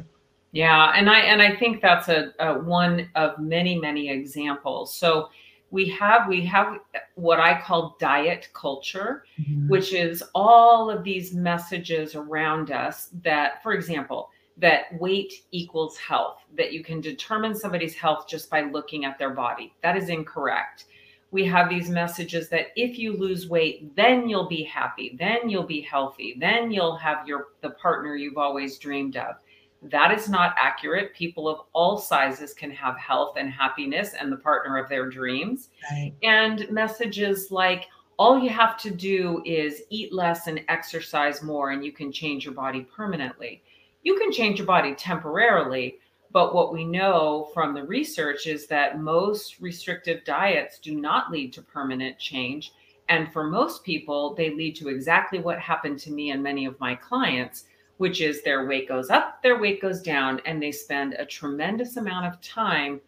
Yeah, 0.52 0.92
and 0.94 1.08
I 1.08 1.20
and 1.20 1.40
I 1.40 1.56
think 1.56 1.80
that's 1.80 2.08
a, 2.08 2.32
a 2.38 2.58
one 2.58 3.08
of 3.14 3.38
many 3.38 3.78
many 3.78 4.10
examples. 4.10 4.94
So 4.94 5.30
we 5.70 5.88
have 5.88 6.28
we 6.28 6.44
have 6.44 6.78
what 7.14 7.40
I 7.40 7.60
call 7.60 7.96
diet 7.98 8.50
culture, 8.52 9.24
mm-hmm. 9.40 9.68
which 9.68 9.94
is 9.94 10.22
all 10.34 10.90
of 10.90 11.02
these 11.02 11.34
messages 11.34 12.14
around 12.14 12.70
us 12.70 13.08
that, 13.22 13.62
for 13.62 13.72
example, 13.72 14.28
that 14.62 14.98
weight 15.00 15.42
equals 15.50 15.98
health, 15.98 16.38
that 16.56 16.72
you 16.72 16.84
can 16.84 17.00
determine 17.00 17.52
somebody's 17.52 17.96
health 17.96 18.28
just 18.28 18.48
by 18.48 18.62
looking 18.62 19.04
at 19.04 19.18
their 19.18 19.30
body. 19.30 19.74
That 19.82 19.96
is 19.96 20.08
incorrect. 20.08 20.84
We 21.32 21.44
have 21.46 21.68
these 21.68 21.90
messages 21.90 22.48
that 22.50 22.68
if 22.76 22.96
you 22.96 23.16
lose 23.16 23.48
weight, 23.48 23.96
then 23.96 24.28
you'll 24.28 24.48
be 24.48 24.62
happy, 24.62 25.16
then 25.18 25.48
you'll 25.50 25.66
be 25.66 25.80
healthy, 25.80 26.36
then 26.38 26.70
you'll 26.70 26.96
have 26.96 27.26
your 27.26 27.48
the 27.60 27.70
partner 27.70 28.14
you've 28.14 28.38
always 28.38 28.78
dreamed 28.78 29.16
of. 29.16 29.34
That 29.82 30.16
is 30.16 30.28
not 30.28 30.54
accurate. 30.56 31.12
People 31.12 31.48
of 31.48 31.62
all 31.72 31.98
sizes 31.98 32.54
can 32.54 32.70
have 32.70 32.96
health 32.96 33.34
and 33.36 33.50
happiness 33.50 34.14
and 34.18 34.30
the 34.30 34.36
partner 34.36 34.76
of 34.76 34.88
their 34.88 35.10
dreams. 35.10 35.70
Right. 35.90 36.12
And 36.22 36.70
messages 36.70 37.50
like 37.50 37.86
all 38.16 38.38
you 38.38 38.50
have 38.50 38.78
to 38.78 38.92
do 38.92 39.42
is 39.44 39.82
eat 39.90 40.12
less 40.12 40.46
and 40.46 40.60
exercise 40.68 41.42
more, 41.42 41.72
and 41.72 41.84
you 41.84 41.90
can 41.90 42.12
change 42.12 42.44
your 42.44 42.54
body 42.54 42.86
permanently 42.94 43.64
you 44.02 44.18
can 44.18 44.32
change 44.32 44.58
your 44.58 44.66
body 44.66 44.94
temporarily. 44.94 45.98
But 46.32 46.54
what 46.54 46.72
we 46.72 46.84
know 46.84 47.50
from 47.52 47.74
the 47.74 47.84
research 47.84 48.46
is 48.46 48.66
that 48.68 49.00
most 49.00 49.60
restrictive 49.60 50.24
diets 50.24 50.78
do 50.78 50.98
not 50.98 51.30
lead 51.30 51.52
to 51.54 51.62
permanent 51.62 52.18
change. 52.18 52.72
And 53.08 53.30
for 53.32 53.44
most 53.44 53.84
people, 53.84 54.34
they 54.34 54.50
lead 54.50 54.74
to 54.76 54.88
exactly 54.88 55.38
what 55.40 55.58
happened 55.58 55.98
to 56.00 56.10
me 56.10 56.30
and 56.30 56.42
many 56.42 56.64
of 56.64 56.80
my 56.80 56.94
clients, 56.94 57.64
which 57.98 58.22
is 58.22 58.42
their 58.42 58.66
weight 58.66 58.88
goes 58.88 59.10
up, 59.10 59.42
their 59.42 59.60
weight 59.60 59.82
goes 59.82 60.00
down, 60.00 60.40
and 60.46 60.62
they 60.62 60.72
spend 60.72 61.14
a 61.14 61.26
tremendous 61.26 61.98
amount 61.98 62.26
of 62.26 62.40
time 62.40 63.00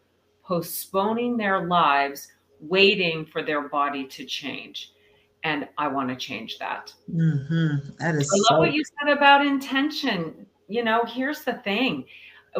postponing 0.42 1.38
their 1.38 1.66
lives, 1.66 2.28
waiting 2.60 3.24
for 3.24 3.42
their 3.42 3.68
body 3.68 4.04
to 4.08 4.26
change. 4.26 4.92
And 5.44 5.66
I 5.78 5.88
want 5.88 6.10
to 6.10 6.16
change 6.16 6.58
that. 6.58 6.92
Mm-hmm. 7.10 7.88
That 7.98 8.16
is 8.16 8.30
I 8.30 8.36
love 8.36 8.46
so- 8.46 8.58
what 8.58 8.74
you 8.74 8.84
said 8.84 9.16
about 9.16 9.46
intention 9.46 10.46
you 10.74 10.82
know, 10.82 11.04
here's 11.06 11.44
the 11.44 11.54
thing 11.54 12.04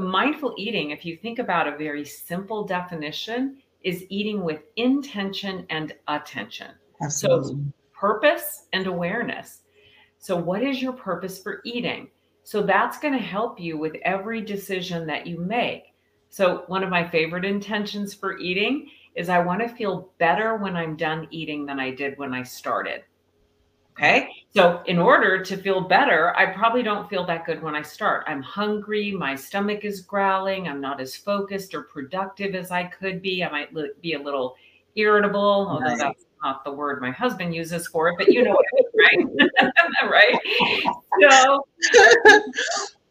mindful 0.00 0.54
eating, 0.56 0.90
if 0.90 1.04
you 1.04 1.16
think 1.16 1.38
about 1.40 1.68
a 1.68 1.76
very 1.76 2.04
simple 2.04 2.64
definition, 2.64 3.59
is 3.83 4.06
eating 4.09 4.42
with 4.42 4.61
intention 4.76 5.66
and 5.71 5.94
attention. 6.09 6.71
Absolutely. 7.02 7.54
So, 7.54 7.73
purpose 7.92 8.66
and 8.73 8.87
awareness. 8.87 9.62
So, 10.18 10.37
what 10.37 10.62
is 10.62 10.80
your 10.80 10.92
purpose 10.92 11.42
for 11.42 11.61
eating? 11.64 12.09
So, 12.44 12.62
that's 12.62 12.99
going 12.99 13.14
to 13.14 13.21
help 13.21 13.59
you 13.61 13.78
with 13.78 13.97
every 14.04 14.40
decision 14.40 15.06
that 15.06 15.26
you 15.26 15.38
make. 15.38 15.94
So, 16.28 16.64
one 16.68 16.83
of 16.85 16.90
my 16.90 17.06
favorite 17.06 17.44
intentions 17.44 18.14
for 18.14 18.38
eating 18.38 18.90
is 19.16 19.28
I 19.28 19.40
want 19.40 19.61
to 19.61 19.68
feel 19.68 20.11
better 20.18 20.56
when 20.56 20.76
I'm 20.76 20.97
done 20.97 21.28
eating 21.30 21.66
than 21.66 21.78
I 21.78 21.90
did 21.90 22.18
when 22.18 22.33
I 22.33 22.42
started. 22.42 23.02
Okay. 23.97 24.29
So, 24.57 24.83
in 24.87 24.99
order 24.99 25.43
to 25.43 25.57
feel 25.57 25.81
better, 25.81 26.37
I 26.37 26.47
probably 26.47 26.83
don't 26.83 27.09
feel 27.09 27.25
that 27.27 27.47
good 27.47 27.63
when 27.63 27.77
I 27.77 27.83
start. 27.83 28.25
I'm 28.27 28.43
hungry. 28.43 29.13
My 29.13 29.37
stomach 29.37 29.85
is 29.85 30.01
growling. 30.01 30.67
I'm 30.67 30.81
not 30.81 31.01
as 31.01 31.15
focused 31.15 31.75
or 31.75 31.83
productive 31.83 32.55
as 32.57 32.73
I 32.73 32.85
could 32.85 33.23
be. 33.23 33.45
I 33.45 33.51
might 33.51 33.71
be 34.01 34.15
a 34.15 34.19
little 34.19 34.57
irritable, 34.97 35.41
although 35.69 35.87
right. 35.87 35.99
that's 35.99 36.25
not 36.43 36.65
the 36.65 36.73
word 36.73 37.01
my 37.01 37.11
husband 37.11 37.55
uses 37.55 37.87
for 37.87 38.09
it, 38.09 38.17
but 38.19 38.33
you 38.33 38.43
know 38.43 38.57
right? 38.99 39.51
right. 40.11 40.85
So, 41.23 41.67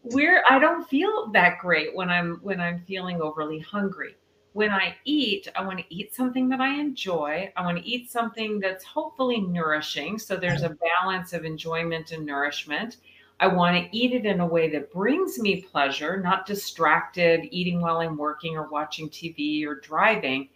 we're, 0.04 0.44
I 0.50 0.60
don't 0.60 0.88
feel 0.90 1.32
that 1.32 1.60
great 1.60 1.96
when 1.96 2.10
I'm, 2.10 2.40
when 2.42 2.60
I'm 2.60 2.84
feeling 2.86 3.22
overly 3.22 3.60
hungry 3.60 4.16
when 4.53 4.72
I 4.72 4.95
eat, 5.03 5.48
I 5.55 5.65
want 5.65 5.79
to 5.79 5.93
eat 5.93 6.13
something 6.13 6.48
that 6.50 6.62
I 6.62 6.79
enjoy. 6.79 7.51
I 7.55 7.65
want 7.65 7.79
to 7.79 7.88
eat 7.88 8.12
something 8.12 8.60
that's 8.60 8.83
hopefully 8.83 9.41
nourishing. 9.41 10.19
So 10.19 10.36
there's 10.36 10.62
a 10.62 10.77
balance 11.01 11.33
of 11.33 11.43
enjoyment 11.43 12.12
and 12.12 12.25
nourishment. 12.25 12.98
I 13.39 13.48
want 13.48 13.75
to 13.75 13.98
eat 13.98 14.13
it 14.13 14.27
in 14.27 14.39
a 14.39 14.48
way 14.48 14.69
that 14.69 14.93
brings 14.93 15.39
me 15.39 15.62
pleasure, 15.62 16.22
not 16.22 16.45
distracted, 16.45 17.48
eating 17.50 17.81
while 17.81 17.98
I'm 17.98 18.15
working 18.15 18.55
or 18.55 18.69
watching 18.69 19.10
TV 19.10 19.65
or 19.65 19.75
driving. 19.75 20.50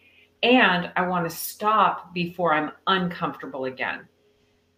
And 0.43 0.91
I 0.95 1.07
want 1.07 1.27
to 1.27 1.35
stop 1.35 2.13
before 2.13 2.53
I'm 2.53 2.71
uncomfortable 2.85 3.65
again. 3.65 4.07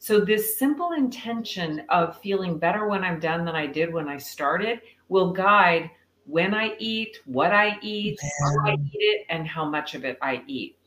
So, 0.02 0.22
this 0.22 0.58
simple 0.58 0.94
intention 0.94 1.84
of 1.90 2.18
feeling 2.22 2.58
better 2.58 2.88
when 2.88 3.04
I'm 3.04 3.20
done 3.20 3.44
than 3.44 3.56
I 3.56 3.68
did 3.68 3.94
when 3.94 4.08
I 4.08 4.18
started 4.18 4.80
will 5.10 5.34
guide 5.34 5.92
when 6.30 6.54
I 6.54 6.76
eat, 6.80 7.18
what 7.26 7.52
I 7.52 7.78
eat, 7.82 8.20
how 8.42 8.70
I 8.70 8.74
eat 8.74 8.92
it, 8.94 9.26
and 9.30 9.48
how 9.48 9.66
much 9.66 9.96
of 9.96 10.06
it 10.06 10.18
I 10.22 10.44
eat. 10.48 10.78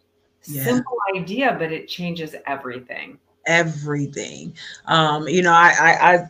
Yeah. 0.45 0.65
Simple 0.65 0.97
idea, 1.17 1.57
but 1.59 1.73
it 1.73 1.89
changes 1.89 2.35
everything 2.47 3.19
everything. 3.47 4.55
Um, 4.87 5.27
you 5.29 5.43
know, 5.43 5.53
I, 5.53 5.73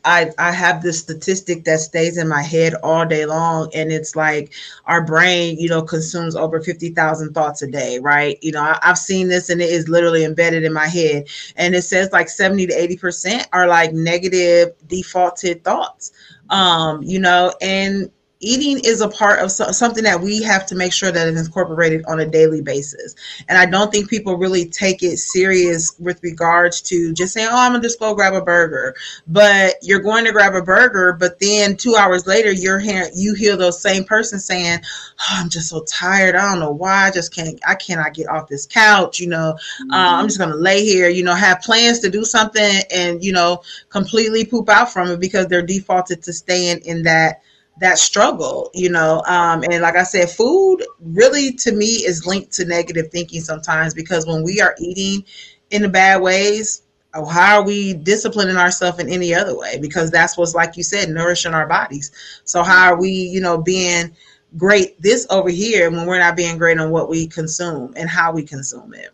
I 0.05 0.21
I 0.21 0.31
I 0.39 0.53
have 0.53 0.83
this 0.83 1.01
statistic 1.01 1.65
that 1.65 1.81
stays 1.81 2.17
in 2.17 2.29
my 2.29 2.43
head 2.43 2.75
all 2.83 3.07
day 3.07 3.27
long, 3.27 3.71
and 3.75 3.93
it's 3.93 4.17
like 4.17 4.53
our 4.87 5.05
brain, 5.05 5.59
you 5.59 5.69
know, 5.69 5.83
consumes 5.83 6.37
over 6.37 6.61
fifty 6.61 6.91
thousand 6.91 7.35
thoughts 7.35 7.63
a 7.63 7.67
day, 7.67 7.99
right? 7.99 8.39
You 8.43 8.53
know, 8.53 8.63
I, 8.63 8.79
have 8.83 8.99
seen 8.99 9.29
this, 9.29 9.51
and 9.51 9.61
it 9.61 9.71
is 9.71 9.89
literally 9.89 10.25
embedded 10.25 10.65
in 10.65 10.73
my 10.73 10.87
head, 10.87 11.29
and 11.57 11.75
it 11.75 11.83
says 11.83 12.13
like 12.13 12.29
seventy 12.29 12.67
to 12.67 12.75
eighty 12.75 12.97
percent 12.97 13.49
are 13.53 13.67
like 13.67 13.93
negative 13.93 14.73
defaulted 14.87 15.65
thoughts. 15.65 16.13
Um, 16.51 17.03
you 17.03 17.19
know, 17.19 17.53
and 17.61 18.11
eating 18.43 18.81
is 18.85 19.01
a 19.01 19.09
part 19.09 19.39
of 19.39 19.51
so, 19.51 19.71
something 19.71 20.05
that 20.05 20.21
we 20.21 20.43
have 20.43 20.67
to 20.67 20.75
make 20.75 20.93
sure 20.93 21.11
that 21.11 21.29
is 21.29 21.47
incorporated 21.47 22.05
on 22.07 22.21
a 22.21 22.27
daily 22.27 22.61
basis. 22.61 23.15
And 23.49 23.57
I 23.57 23.65
don't 23.65 23.91
think 23.91 24.11
people 24.11 24.37
really 24.37 24.67
take 24.67 25.03
it 25.03 25.19
serious 25.19 25.95
with 25.99 26.23
regards 26.23 26.83
to 26.83 27.13
just 27.13 27.33
saying, 27.33 27.49
"Oh, 27.51 27.57
I'm 27.57 27.73
gonna 27.73 27.83
just 27.83 28.01
go 28.01 28.15
grab 28.15 28.35
a 28.35 28.43
burger." 28.43 28.95
But 29.29 29.77
you're 29.83 30.01
going 30.01 30.25
to 30.25 30.33
grab 30.33 30.55
a 30.55 30.63
burger, 30.63 31.13
but 31.19 31.39
then 31.39 31.77
two 31.77 31.95
hours 31.97 32.27
later, 32.27 32.53
you're 32.53 32.81
hearing 32.81 33.11
you 33.15 33.35
hear 33.35 33.57
those 33.57 33.81
same 33.81 34.05
person 34.05 34.39
saying, 34.41 34.81
oh, 35.21 35.37
"I'm 35.39 35.49
just 35.49 35.69
so 35.69 35.85
tired. 35.85 36.35
I 36.35 36.51
don't 36.51 36.61
know 36.61 36.73
why. 36.73 37.07
I 37.07 37.11
just 37.11 37.35
can't. 37.35 37.59
I 37.67 37.77
cannot 37.77 38.15
get 38.15 38.29
off 38.29 38.49
this 38.49 38.67
couch. 38.67 39.21
You 39.21 39.29
know, 39.29 39.55
mm-hmm. 39.55 39.93
uh, 39.93 40.19
I'm 40.19 40.27
just 40.27 40.39
gonna 40.39 40.57
lay 40.57 40.85
here. 40.85 41.09
You 41.09 41.23
know, 41.23 41.35
have 41.35 41.63
plans 41.63 42.01
to 42.01 42.11
do 42.11 42.25
something, 42.25 42.83
and 42.91 43.23
you 43.25 43.33
know, 43.33 43.63
completely 43.89 44.45
poop 44.45 44.69
out 44.69 44.93
from 44.93 45.09
it 45.09 45.21
because 45.21 45.47
they're 45.47 45.63
defaulted 45.63 46.23
to 46.25 46.33
staying 46.33 46.81
in 46.85 47.05
that." 47.05 47.43
That 47.81 47.99
struggle, 47.99 48.71
you 48.75 48.91
know. 48.91 49.23
Um, 49.27 49.65
and 49.65 49.83
like 49.83 49.97
I 49.97 50.03
said, 50.03 50.31
food 50.31 50.83
really 51.01 51.53
to 51.55 51.73
me 51.73 51.87
is 51.87 52.27
linked 52.27 52.53
to 52.55 52.65
negative 52.65 53.11
thinking 53.11 53.41
sometimes 53.41 53.95
because 53.95 54.27
when 54.27 54.43
we 54.43 54.61
are 54.61 54.75
eating 54.79 55.25
in 55.71 55.83
the 55.83 55.89
bad 55.89 56.21
ways, 56.21 56.83
oh, 57.15 57.25
how 57.25 57.59
are 57.59 57.65
we 57.65 57.95
disciplining 57.95 58.57
ourselves 58.57 58.99
in 58.99 59.09
any 59.09 59.35
other 59.35 59.57
way? 59.57 59.79
Because 59.81 60.11
that's 60.11 60.37
what's 60.37 60.55
like 60.55 60.77
you 60.77 60.83
said, 60.83 61.09
nourishing 61.09 61.55
our 61.55 61.67
bodies. 61.67 62.13
So 62.45 62.63
how 62.63 62.93
are 62.93 63.01
we, 63.01 63.11
you 63.11 63.41
know, 63.41 63.59
being 63.59 64.15
great 64.57 65.01
this 65.01 65.27
over 65.31 65.49
here 65.49 65.91
when 65.91 66.07
we're 66.07 66.19
not 66.19 66.37
being 66.37 66.59
great 66.59 66.79
on 66.79 66.91
what 66.91 67.09
we 67.09 67.27
consume 67.27 67.95
and 67.97 68.09
how 68.09 68.33
we 68.33 68.43
consume 68.43 68.95
it? 68.95 69.11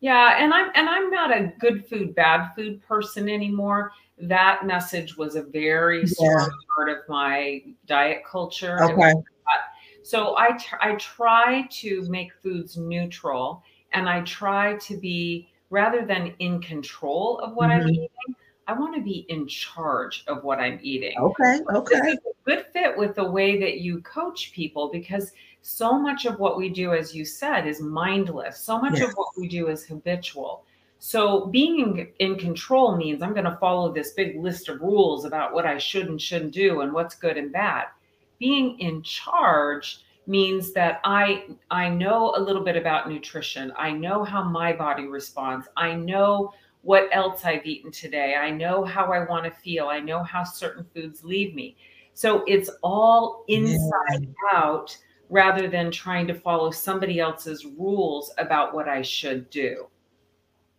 Yeah, 0.00 0.36
and 0.38 0.52
I'm 0.52 0.70
and 0.74 0.88
I'm 0.88 1.10
not 1.10 1.36
a 1.36 1.52
good 1.58 1.86
food, 1.86 2.14
bad 2.14 2.50
food 2.54 2.82
person 2.82 3.28
anymore 3.28 3.92
that 4.18 4.66
message 4.66 5.16
was 5.16 5.36
a 5.36 5.42
very 5.42 6.00
yeah. 6.00 6.06
strong 6.06 6.50
part 6.74 6.88
of 6.88 6.98
my 7.08 7.62
diet 7.86 8.22
culture. 8.24 8.82
Okay. 8.82 9.12
So 10.02 10.36
I 10.36 10.56
I 10.80 10.94
try 10.94 11.66
to 11.70 12.08
make 12.08 12.32
foods 12.42 12.76
neutral 12.76 13.62
and 13.92 14.08
I 14.08 14.20
try 14.22 14.76
to 14.76 14.96
be 14.96 15.48
rather 15.70 16.06
than 16.06 16.32
in 16.38 16.60
control 16.60 17.40
of 17.40 17.54
what 17.54 17.70
mm-hmm. 17.70 17.88
I'm 17.88 17.90
eating, 17.90 18.08
I 18.68 18.72
want 18.72 18.94
to 18.94 19.02
be 19.02 19.26
in 19.28 19.46
charge 19.46 20.24
of 20.26 20.44
what 20.44 20.58
I'm 20.58 20.78
eating. 20.82 21.16
Okay. 21.18 21.60
Okay. 21.74 21.96
It's 22.04 22.24
a 22.24 22.44
good 22.44 22.66
fit 22.72 22.96
with 22.96 23.14
the 23.14 23.28
way 23.28 23.58
that 23.58 23.78
you 23.78 24.00
coach 24.02 24.52
people 24.52 24.90
because 24.92 25.32
so 25.62 25.98
much 25.98 26.26
of 26.26 26.38
what 26.38 26.56
we 26.56 26.68
do, 26.68 26.92
as 26.92 27.14
you 27.14 27.24
said, 27.24 27.66
is 27.66 27.80
mindless. 27.80 28.60
So 28.60 28.80
much 28.80 28.98
yes. 28.98 29.08
of 29.08 29.14
what 29.14 29.28
we 29.36 29.48
do 29.48 29.68
is 29.68 29.84
habitual. 29.84 30.65
So 30.98 31.46
being 31.46 32.12
in 32.18 32.36
control 32.36 32.96
means 32.96 33.22
I'm 33.22 33.32
going 33.34 33.44
to 33.44 33.58
follow 33.60 33.92
this 33.92 34.12
big 34.12 34.36
list 34.40 34.68
of 34.68 34.80
rules 34.80 35.24
about 35.24 35.52
what 35.52 35.66
I 35.66 35.78
should 35.78 36.08
and 36.08 36.20
shouldn't 36.20 36.52
do 36.52 36.80
and 36.80 36.92
what's 36.92 37.14
good 37.14 37.36
and 37.36 37.52
bad. 37.52 37.86
Being 38.38 38.78
in 38.80 39.02
charge 39.02 40.00
means 40.26 40.72
that 40.72 41.00
I 41.04 41.44
I 41.70 41.88
know 41.88 42.34
a 42.36 42.40
little 42.40 42.64
bit 42.64 42.76
about 42.76 43.08
nutrition. 43.08 43.72
I 43.76 43.92
know 43.92 44.24
how 44.24 44.42
my 44.42 44.72
body 44.72 45.06
responds. 45.06 45.68
I 45.76 45.94
know 45.94 46.52
what 46.82 47.08
else 47.12 47.44
I've 47.44 47.66
eaten 47.66 47.90
today. 47.90 48.34
I 48.34 48.50
know 48.50 48.84
how 48.84 49.12
I 49.12 49.24
want 49.24 49.44
to 49.44 49.50
feel. 49.50 49.88
I 49.88 50.00
know 50.00 50.22
how 50.22 50.44
certain 50.44 50.86
foods 50.94 51.24
leave 51.24 51.54
me. 51.54 51.76
So 52.14 52.44
it's 52.46 52.70
all 52.82 53.44
inside 53.48 54.34
out 54.52 54.96
rather 55.28 55.68
than 55.68 55.90
trying 55.90 56.26
to 56.28 56.34
follow 56.34 56.70
somebody 56.70 57.18
else's 57.18 57.66
rules 57.66 58.32
about 58.38 58.72
what 58.72 58.88
I 58.88 59.02
should 59.02 59.50
do. 59.50 59.88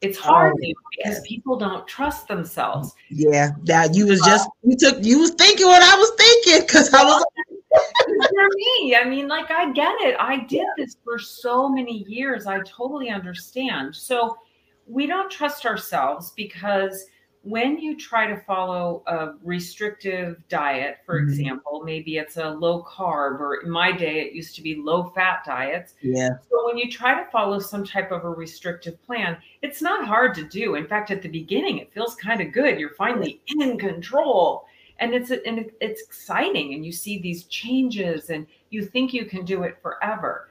It's 0.02 0.20
oh, 0.20 0.24
hard 0.24 0.54
oh, 0.56 0.74
because 0.92 1.20
people 1.22 1.58
don't 1.58 1.88
trust 1.88 2.28
themselves. 2.28 2.94
Yeah, 3.10 3.52
that 3.64 3.96
you 3.96 4.08
was 4.08 4.22
just 4.22 4.48
you 4.64 4.76
took 4.78 5.04
you 5.04 5.20
was 5.20 5.32
thinking 5.32 5.66
what 5.66 5.82
I 5.82 5.96
was 5.96 6.12
thinking 6.18 6.62
because 6.62 6.94
I 6.94 7.04
was 7.04 7.26
for 8.30 8.48
me. 8.56 8.96
I 8.96 9.04
mean, 9.06 9.28
like 9.28 9.50
I 9.50 9.72
get 9.72 9.96
it. 10.02 10.16
I 10.20 10.46
did 10.46 10.66
this 10.78 10.98
for 11.04 11.18
so 11.18 11.68
many 11.70 12.04
years. 12.08 12.46
I 12.46 12.60
totally 12.62 13.10
understand. 13.10 13.96
So 13.96 14.38
we 14.86 15.08
don't 15.08 15.32
trust 15.32 15.66
ourselves 15.66 16.32
because 16.36 17.06
when 17.50 17.80
you 17.80 17.96
try 17.98 18.28
to 18.28 18.42
follow 18.42 19.04
a 19.08 19.34
restrictive 19.44 20.38
diet, 20.50 20.98
for 21.06 21.20
mm-hmm. 21.20 21.30
example, 21.30 21.82
maybe 21.86 22.18
it's 22.18 22.38
a 22.38 22.50
low 22.50 22.84
carb, 22.84 23.40
or 23.40 23.62
in 23.64 23.70
my 23.70 23.92
day, 23.92 24.22
it 24.22 24.34
used 24.34 24.56
to 24.56 24.62
be 24.62 24.76
low 24.76 25.12
fat 25.16 25.44
diets. 25.46 25.94
Yeah. 26.02 26.30
So 26.50 26.66
when 26.66 26.78
you 26.78 26.92
try 26.92 27.22
to 27.22 27.30
follow 27.32 27.60
some 27.60 27.86
type 27.86 28.12
of 28.12 28.26
a 28.26 28.30
restrictive 28.30 29.02
plan, 29.04 29.38
it's 29.62 29.82
not 29.82 30.06
hard 30.06 30.36
to 30.36 30.44
do. 30.44 30.76
In 30.76 30.88
fact, 30.88 31.10
at 31.10 31.22
the 31.22 31.30
beginning, 31.30 31.78
it 31.78 31.94
feels 31.94 32.16
kind 32.16 32.42
of 32.42 32.52
good. 32.52 32.80
You're 32.80 32.96
finally 32.96 33.42
in 33.48 33.78
control. 33.78 34.66
And 35.00 35.14
it's 35.14 35.30
and 35.30 35.72
it's 35.80 36.02
exciting, 36.02 36.74
and 36.74 36.84
you 36.84 36.92
see 36.92 37.20
these 37.20 37.44
changes, 37.44 38.32
and 38.32 38.48
you 38.72 38.84
think 38.84 39.14
you 39.14 39.26
can 39.26 39.46
do 39.46 39.62
it 39.62 39.78
forever. 39.80 40.50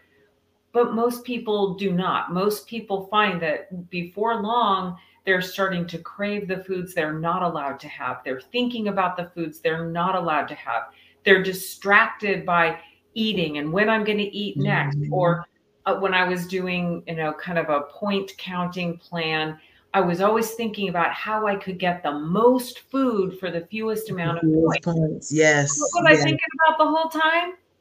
But 0.73 0.95
most 0.95 1.25
people 1.25 1.75
do 1.75 1.91
not. 1.91 2.33
Most 2.33 2.69
people 2.69 3.09
find 3.09 3.43
that 3.43 3.91
before 3.91 4.41
long, 4.41 4.99
they're 5.27 5.43
starting 5.43 5.87
to 5.89 5.99
crave 5.99 6.49
the 6.49 6.63
foods 6.65 6.95
they're 6.95 7.19
not 7.19 7.43
allowed 7.43 7.81
to 7.81 7.89
have. 7.89 8.19
They're 8.25 8.41
thinking 8.41 8.89
about 8.89 9.17
the 9.17 9.31
foods 9.35 9.59
they're 9.59 9.91
not 9.91 10.15
allowed 10.15 10.47
to 10.49 10.55
have. 10.55 10.85
They're 11.25 11.43
distracted 11.43 12.47
by 12.47 12.79
eating 13.15 13.59
and 13.59 13.73
when 13.73 13.91
I'm 13.91 14.05
going 14.05 14.19
to 14.19 14.37
eat 14.37 14.57
next. 14.57 14.97
Mm-hmm. 14.97 15.13
Or 15.13 15.45
uh, 15.85 15.97
when 15.97 16.15
I 16.15 16.29
was 16.29 16.47
doing, 16.47 17.03
you 17.07 17.17
know, 17.17 17.33
kind 17.33 17.59
of 17.59 17.69
a 17.69 17.83
point 17.93 18.33
counting 18.39 18.99
plan, 18.99 19.59
I 19.95 20.01
was 20.01 20.21
always 20.21 20.53
thinking 20.53 20.89
about 20.89 21.13
how 21.13 21.47
I 21.47 21.57
could 21.57 21.79
get 21.79 22.03
the 22.03 22.13
most 22.13 22.81
food 22.91 23.39
for 23.41 23.51
the 23.51 23.63
fewest 23.71 24.11
amount 24.11 24.39
of 24.39 24.45
points. 24.45 24.85
points. 24.85 25.33
Yes. 25.33 25.79
What 25.79 26.05
was 26.05 26.13
yes. 26.13 26.21
I 26.21 26.25
thinking 26.25 26.49
about 26.69 26.79
the 26.79 26.85
whole 26.85 27.09
time? 27.09 27.53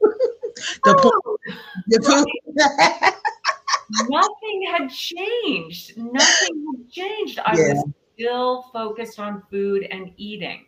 the, 0.84 1.12
oh, 1.26 1.36
the 1.86 3.12
nothing 4.08 4.66
had 4.70 4.90
changed. 4.90 5.96
Nothing 5.96 6.64
had 6.72 6.90
changed. 6.90 7.38
I 7.44 7.56
yeah. 7.56 7.74
was 7.74 7.84
still 8.14 8.62
focused 8.72 9.18
on 9.18 9.42
food 9.50 9.86
and 9.90 10.12
eating. 10.16 10.66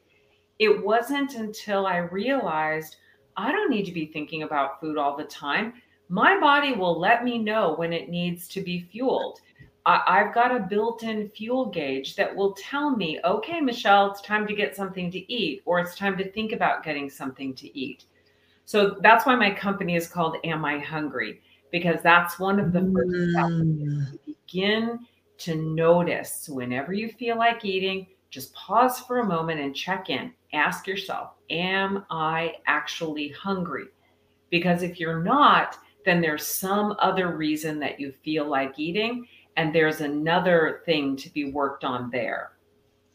It 0.59 0.85
wasn't 0.85 1.35
until 1.35 1.87
I 1.87 1.99
realized 1.99 2.97
I 3.37 3.53
don't 3.53 3.71
need 3.71 3.87
to 3.87 3.93
be 3.93 4.07
thinking 4.07 4.43
about 4.43 4.81
food 4.81 4.99
all 4.99 5.17
the 5.17 5.25
time. 5.25 5.75
My 6.09 6.41
body 6.41 6.73
will 6.73 6.99
let 6.99 7.25
me 7.25 7.39
know 7.39 7.75
when 7.77 7.93
it 7.93 8.09
needs 8.09 8.49
to 8.49 8.61
be 8.61 8.89
fueled. 8.91 9.41
I, 9.87 10.19
have 10.25 10.35
got 10.35 10.55
a 10.55 10.61
built 10.61 11.03
in 11.03 11.31
fuel 11.31 11.67
gauge 11.67 12.15
that 12.17 12.35
will 12.35 12.53
tell 12.53 12.95
me, 12.95 13.21
okay, 13.25 13.61
Michelle, 13.61 14.11
it's 14.11 14.21
time 14.21 14.47
to 14.47 14.55
get 14.55 14.77
something 14.77 15.11
to 15.11 15.33
eat, 15.33 15.63
or 15.65 15.81
it's 15.81 15.95
time 15.95 16.19
to 16.19 16.31
think 16.31 16.53
about 16.53 16.85
getting 16.85 17.09
something 17.09 17.55
to 17.55 17.79
eat. 17.79 18.05
So 18.67 18.97
that's 19.01 19.25
why 19.25 19.35
my 19.35 19.51
company 19.51 19.97
is 19.97 20.07
called 20.07 20.37
Am 20.45 20.63
I 20.63 20.79
Hungry? 20.79 21.41
Because 21.71 22.01
that's 22.03 22.39
one 22.39 22.59
of 22.59 22.73
the 22.73 22.81
first 22.81 23.33
steps. 23.33 23.53
Mm. 23.53 24.19
Begin 24.27 24.99
to 25.39 25.55
notice 25.55 26.49
whenever 26.49 26.93
you 26.93 27.11
feel 27.11 27.39
like 27.39 27.65
eating, 27.65 28.07
just 28.31 28.55
pause 28.55 29.01
for 29.01 29.21
a 29.21 29.27
moment 29.27 29.61
and 29.61 29.75
check 29.75 30.11
in. 30.11 30.33
Ask 30.53 30.87
yourself, 30.87 31.33
am 31.51 32.05
I 32.11 32.55
actually 32.67 33.29
hungry? 33.29 33.87
Because 34.51 34.83
if 34.83 34.99
you're 34.99 35.23
not, 35.23 35.77
then 36.05 36.21
there's 36.21 36.47
some 36.47 36.97
other 37.01 37.37
reason 37.37 37.79
that 37.81 38.01
you 38.01 38.13
feel 38.25 38.49
like 38.49 38.79
eating, 38.79 39.27
and 39.57 39.75
there's 39.75 40.01
another 40.01 40.83
thing 40.87 41.17
to 41.17 41.31
be 41.31 41.53
worked 41.53 41.85
on 41.85 42.11
there. 42.11 42.53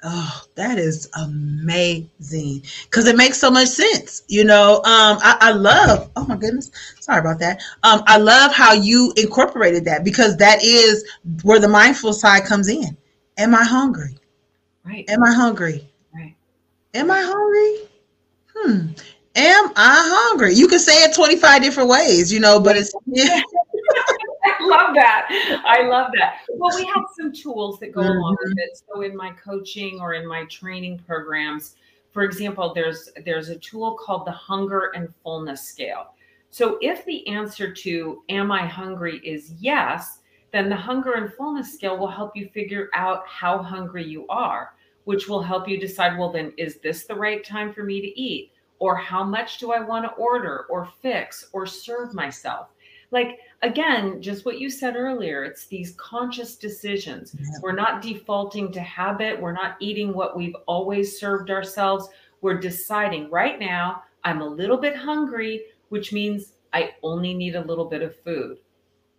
Oh, 0.05 0.43
that 0.55 0.77
is 0.77 1.09
amazing 1.17 2.63
because 2.83 3.07
it 3.07 3.15
makes 3.15 3.37
so 3.37 3.49
much 3.49 3.69
sense. 3.69 4.23
You 4.27 4.43
know, 4.43 4.75
um, 4.77 5.17
I, 5.21 5.37
I, 5.39 5.51
love. 5.51 6.11
Oh 6.17 6.25
my 6.25 6.35
goodness, 6.35 6.71
sorry 6.99 7.21
about 7.21 7.39
that. 7.39 7.61
Um, 7.83 8.03
I 8.05 8.17
love 8.17 8.53
how 8.53 8.73
you 8.73 9.13
incorporated 9.15 9.85
that 9.85 10.03
because 10.03 10.35
that 10.37 10.61
is 10.61 11.05
where 11.43 11.59
the 11.59 11.69
mindful 11.69 12.11
side 12.11 12.43
comes 12.43 12.67
in. 12.67 12.97
Am 13.37 13.55
I 13.55 13.63
hungry? 13.63 14.17
Right. 14.83 15.09
Am 15.09 15.23
I 15.23 15.33
hungry? 15.33 15.87
Right. 16.13 16.35
Am 16.93 17.09
I 17.09 17.21
hungry? 17.21 17.89
Hmm. 18.53 18.87
Am 19.35 19.71
I 19.75 20.27
hungry? 20.29 20.53
You 20.53 20.67
can 20.67 20.79
say 20.79 21.03
it 21.03 21.15
25 21.15 21.61
different 21.61 21.89
ways, 21.89 22.31
you 22.31 22.41
know, 22.41 22.59
but 22.59 22.75
it's 22.75 22.93
yeah. 23.05 23.41
I 24.63 24.67
love 24.69 24.95
that. 24.95 25.63
I 25.65 25.87
love 25.87 26.11
that. 26.19 26.39
Well, 26.49 26.75
we 26.75 26.85
have 26.85 27.03
some 27.17 27.31
tools 27.33 27.79
that 27.79 27.91
go 27.91 28.01
mm-hmm. 28.01 28.17
along 28.17 28.37
with 28.43 28.57
it. 28.57 28.79
So 28.87 29.01
in 29.01 29.15
my 29.15 29.31
coaching 29.31 29.99
or 29.99 30.13
in 30.13 30.27
my 30.27 30.45
training 30.45 30.99
programs, 31.05 31.75
for 32.11 32.23
example, 32.23 32.73
there's 32.73 33.09
there's 33.25 33.49
a 33.49 33.57
tool 33.57 33.97
called 33.97 34.25
the 34.27 34.31
hunger 34.31 34.91
and 34.95 35.13
fullness 35.23 35.63
scale. 35.63 36.13
So 36.51 36.77
if 36.81 37.03
the 37.05 37.27
answer 37.27 37.73
to 37.73 38.23
am 38.29 38.51
I 38.51 38.67
hungry 38.67 39.19
is 39.23 39.53
yes, 39.59 40.19
then 40.51 40.69
the 40.69 40.75
hunger 40.75 41.13
and 41.13 41.33
fullness 41.33 41.73
scale 41.73 41.97
will 41.97 42.07
help 42.07 42.35
you 42.35 42.47
figure 42.49 42.89
out 42.93 43.27
how 43.27 43.57
hungry 43.57 44.05
you 44.05 44.27
are, 44.27 44.75
which 45.05 45.27
will 45.27 45.41
help 45.41 45.67
you 45.67 45.79
decide 45.79 46.17
well, 46.17 46.31
then 46.31 46.53
is 46.57 46.77
this 46.77 47.05
the 47.05 47.15
right 47.15 47.43
time 47.43 47.73
for 47.73 47.83
me 47.83 48.01
to 48.01 48.19
eat? 48.19 48.51
Or 48.77 48.95
how 48.95 49.23
much 49.23 49.57
do 49.57 49.71
I 49.71 49.79
want 49.79 50.05
to 50.05 50.11
order 50.11 50.67
or 50.69 50.87
fix 51.01 51.49
or 51.53 51.65
serve 51.65 52.13
myself? 52.13 52.67
Like, 53.13 53.39
again, 53.61 54.21
just 54.21 54.43
what 54.43 54.59
you 54.59 54.69
said 54.69 54.95
earlier, 54.95 55.43
it's 55.43 55.67
these 55.67 55.93
conscious 55.97 56.55
decisions. 56.55 57.35
Yeah. 57.39 57.45
We're 57.61 57.71
not 57.71 58.01
defaulting 58.01 58.71
to 58.73 58.81
habit, 58.81 59.39
we're 59.39 59.53
not 59.53 59.77
eating 59.79 60.13
what 60.13 60.35
we've 60.35 60.55
always 60.65 61.17
served 61.17 61.51
ourselves. 61.51 62.09
We're 62.41 62.59
deciding 62.59 63.29
right 63.29 63.59
now, 63.59 64.03
I'm 64.25 64.41
a 64.41 64.47
little 64.47 64.77
bit 64.77 64.97
hungry, 64.97 65.61
which 65.89 66.11
means 66.11 66.53
I 66.73 66.91
only 67.03 67.33
need 67.33 67.55
a 67.55 67.61
little 67.61 67.85
bit 67.85 68.01
of 68.01 68.19
food 68.21 68.57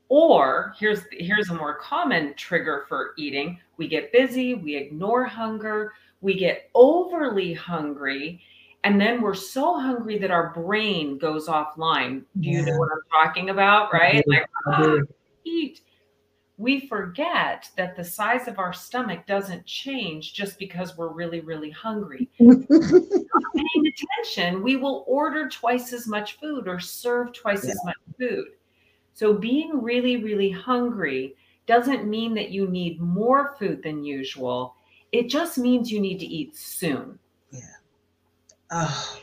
or 0.09 0.75
here's 0.79 1.01
here's 1.11 1.51
a 1.51 1.55
more 1.55 1.75
common 1.75 2.35
trigger 2.35 2.85
for 2.89 3.15
eating. 3.17 3.59
We 3.77 3.89
get 3.89 4.13
busy, 4.13 4.55
we 4.55 4.77
ignore 4.77 5.25
hunger, 5.25 5.93
we 6.21 6.39
get 6.39 6.71
overly 6.75 7.53
hungry, 7.53 8.41
and 8.85 9.01
then 9.01 9.23
we're 9.23 9.35
so 9.35 9.81
hungry 9.81 10.19
that 10.19 10.31
our 10.31 10.51
brain 10.51 11.17
goes 11.17 11.49
offline. 11.49 12.23
Do 12.39 12.51
you 12.51 12.59
yeah. 12.59 12.67
know 12.67 12.79
what 12.79 12.91
I'm 12.93 13.27
talking 13.27 13.49
about? 13.49 13.93
Right? 13.93 14.23
Like 14.29 14.47
oh, 14.67 15.01
eat. 15.45 15.81
We 16.57 16.87
forget 16.87 17.69
that 17.77 17.97
the 17.97 18.05
size 18.05 18.47
of 18.47 18.61
our 18.61 18.73
stomach 18.73 19.27
doesn't 19.27 19.67
change 19.67 20.35
just 20.35 20.57
because 20.57 20.97
we're 20.97 21.13
really, 21.13 21.41
really 21.41 21.71
hungry. 21.71 22.29
paying 22.39 23.93
attention, 24.23 24.63
we 24.63 24.77
will 24.77 25.05
order 25.09 25.49
twice 25.49 25.93
as 25.93 26.07
much 26.07 26.39
food 26.39 26.69
or 26.69 26.79
serve 26.79 27.33
twice 27.33 27.65
yeah. 27.65 27.73
as 27.73 27.81
much 27.85 27.97
food. 28.19 28.47
So 29.15 29.33
being 29.33 29.83
really, 29.83 30.19
really 30.19 30.51
hungry 30.51 31.35
doesn't 31.67 32.07
mean 32.07 32.35
that 32.35 32.51
you 32.51 32.69
need 32.69 33.01
more 33.01 33.57
food 33.59 33.83
than 33.83 34.05
usual. 34.05 34.77
It 35.11 35.29
just 35.29 35.59
means 35.59 35.91
you 35.91 36.01
need 36.01 36.19
to 36.21 36.27
eat 36.27 36.57
soon. 36.57 37.19
Yeah. 37.51 37.61
Oh 38.71 39.19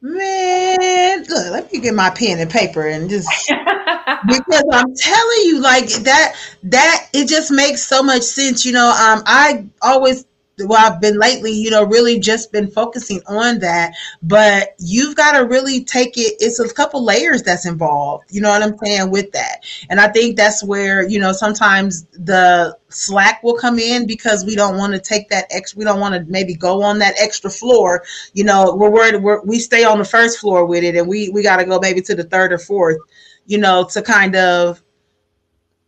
man, 0.00 1.24
look, 1.24 1.52
let 1.52 1.72
me 1.72 1.80
get 1.80 1.94
my 1.94 2.10
pen 2.10 2.38
and 2.40 2.50
paper 2.50 2.86
and 2.86 3.08
just 3.08 3.28
because 3.48 4.64
I'm 4.72 4.94
telling 4.94 5.40
you, 5.44 5.60
like 5.60 5.88
that, 5.88 6.34
that 6.64 7.08
it 7.12 7.28
just 7.28 7.50
makes 7.50 7.82
so 7.82 8.02
much 8.02 8.22
sense. 8.22 8.64
You 8.66 8.72
know, 8.72 8.88
um, 8.88 9.22
I 9.26 9.66
always 9.80 10.24
well 10.64 10.92
i've 10.92 11.00
been 11.00 11.18
lately 11.18 11.52
you 11.52 11.70
know 11.70 11.84
really 11.84 12.18
just 12.18 12.52
been 12.52 12.70
focusing 12.70 13.20
on 13.26 13.58
that. 13.60 13.92
But 14.22 14.74
you've 14.78 15.16
got 15.16 15.32
to 15.32 15.44
really 15.44 15.84
take 15.84 16.16
it 16.16 16.36
it's 16.40 16.58
a 16.58 16.72
couple 16.72 17.04
layers 17.04 17.42
that's 17.42 17.66
involved 17.66 18.24
you 18.30 18.40
know 18.40 18.50
what 18.50 18.62
i'm 18.62 18.76
saying 18.78 19.10
with 19.10 19.32
that. 19.32 19.64
And 19.90 20.00
i 20.00 20.08
think 20.08 20.36
that's 20.36 20.64
where 20.64 21.06
you 21.08 21.18
know 21.18 21.32
sometimes 21.32 22.04
the 22.12 22.76
slack 22.88 23.42
will 23.42 23.56
come 23.56 23.78
in 23.78 24.06
because 24.06 24.44
we 24.44 24.54
don't 24.54 24.76
want 24.76 24.92
to 24.92 25.00
take 25.00 25.28
that 25.30 25.46
extra 25.50 25.78
we 25.78 25.84
don't 25.84 26.00
want 26.00 26.14
to 26.14 26.30
maybe 26.30 26.54
go 26.54 26.82
on 26.82 26.98
that 26.98 27.14
extra 27.18 27.50
floor 27.50 28.02
you 28.34 28.44
know 28.44 28.74
we're 28.74 28.90
worried 28.90 29.22
we're, 29.22 29.42
we 29.42 29.58
stay 29.58 29.84
on 29.84 29.98
the 29.98 30.04
first 30.04 30.38
floor 30.38 30.66
with 30.66 30.84
it 30.84 30.96
and 30.96 31.08
we 31.08 31.30
we 31.30 31.42
got 31.42 31.56
to 31.56 31.64
go 31.64 31.78
maybe 31.78 32.00
to 32.00 32.14
the 32.14 32.24
third 32.24 32.52
or 32.52 32.58
fourth 32.58 32.98
you 33.46 33.58
know 33.58 33.84
to 33.84 34.02
kind 34.02 34.36
of 34.36 34.81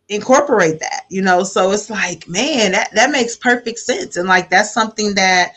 incorporate 0.09 0.79
that 0.79 1.05
you 1.09 1.21
know? 1.21 1.43
So 1.43 1.71
it's 1.71 1.89
like 1.89 2.27
man 2.27 2.73
that, 2.73 2.93
that 2.93 3.11
makes 3.11 3.35
perfect 3.35 3.79
sense. 3.79 4.17
And 4.17 4.27
like 4.27 4.49
that's 4.49 4.73
something 4.73 5.15
that 5.15 5.53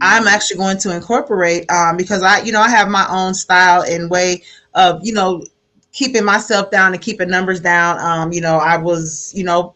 i'm 0.00 0.28
actually 0.28 0.56
going 0.56 0.78
to 0.78 0.94
incorporate 0.94 1.68
um, 1.70 1.96
because 1.96 2.22
i 2.22 2.40
you 2.42 2.52
know 2.52 2.60
i 2.60 2.68
have 2.68 2.88
my 2.88 3.06
own 3.10 3.34
style 3.34 3.82
and 3.82 4.10
way 4.10 4.42
of 4.74 5.04
you 5.04 5.12
know 5.12 5.44
keeping 5.92 6.24
myself 6.24 6.70
down 6.70 6.94
and 6.94 7.02
keeping 7.02 7.28
numbers 7.28 7.60
down. 7.60 7.98
Um, 8.00 8.32
you 8.32 8.40
know 8.40 8.56
i 8.58 8.76
was 8.76 9.32
you 9.34 9.44
know 9.44 9.74